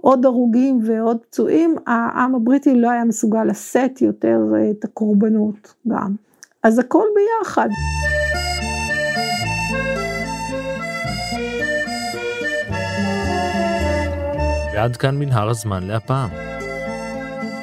עוד 0.00 0.26
הרוגים 0.26 0.80
ועוד 0.86 1.16
פצועים, 1.22 1.76
העם 1.86 2.34
הבריטי 2.34 2.74
לא 2.74 2.90
היה 2.90 3.04
מסוגל 3.04 3.44
לשאת 3.44 4.02
יותר 4.02 4.38
אה, 4.54 4.70
את 4.70 4.84
הקורבנות 4.84 5.74
גם. 5.88 6.14
אז 6.62 6.78
הכל 6.78 7.04
ביחד. 7.14 7.68
ועד 14.74 14.96
כאן 14.96 15.18
מנהר 15.18 15.48
הזמן 15.48 15.86
להפעם. 15.86 16.30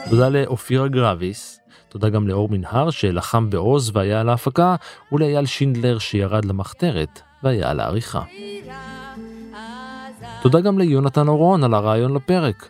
תודה 0.09 0.29
לאופירה 0.29 0.87
גרביס, 0.87 1.59
תודה 1.89 2.09
גם 2.09 2.27
לאור 2.27 2.49
מנהר 2.49 2.89
שלחם 2.89 3.49
בעוז 3.49 3.91
והיה 3.93 4.21
על 4.21 4.29
ההפקה, 4.29 4.75
ולאייל 5.11 5.45
שינדלר 5.45 5.99
שירד 5.99 6.45
למחתרת 6.45 7.21
והיה 7.43 7.69
על 7.69 7.79
העריכה. 7.79 8.21
תודה 10.41 10.61
גם 10.61 10.79
ליונתן 10.79 11.27
אורון 11.27 11.63
על 11.63 11.73
הרעיון 11.73 12.13
לפרק. 12.13 12.69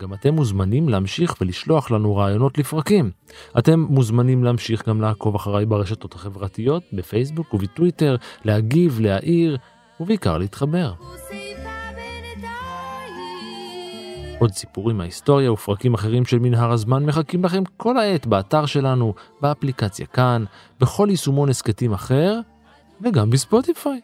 גם 0.00 0.14
אתם 0.14 0.34
מוזמנים 0.34 0.88
להמשיך 0.88 1.34
ולשלוח 1.40 1.90
לנו 1.90 2.16
רעיונות 2.16 2.58
לפרקים. 2.58 3.10
אתם 3.58 3.80
מוזמנים 3.80 4.44
להמשיך 4.44 4.88
גם 4.88 5.00
לעקוב 5.00 5.34
אחריי 5.34 5.66
ברשתות 5.66 6.14
החברתיות, 6.14 6.82
בפייסבוק 6.92 7.54
ובטוויטר, 7.54 8.16
להגיב, 8.44 9.00
להעיר, 9.00 9.58
ובעיקר 10.00 10.38
להתחבר. 10.38 10.92
עוד 14.38 14.52
סיפורים 14.52 14.98
מההיסטוריה 14.98 15.52
ופרקים 15.52 15.94
אחרים 15.94 16.24
של 16.24 16.38
מנהר 16.38 16.70
הזמן 16.72 17.06
מחכים 17.06 17.44
לכם 17.44 17.62
כל 17.76 17.98
העת 17.98 18.26
באתר 18.26 18.66
שלנו, 18.66 19.14
באפליקציה 19.40 20.06
כאן, 20.06 20.44
בכל 20.80 21.06
יישומון 21.10 21.48
הסכתים 21.48 21.92
אחר, 21.92 22.40
וגם 23.00 23.30
בספוטיפיי. 23.30 24.00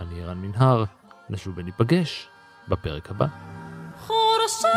אני 0.00 0.22
ערן 0.22 0.38
מנהר, 0.38 0.84
נשוב 1.30 1.54
וניפגש 1.56 2.28
בפרק 2.68 3.10
הבא. 3.10 3.26
חורשת 4.00 4.68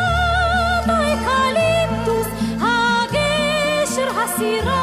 האקליפטוס, 0.86 2.28
הגשר 2.62 4.10
הסירה, 4.20 4.77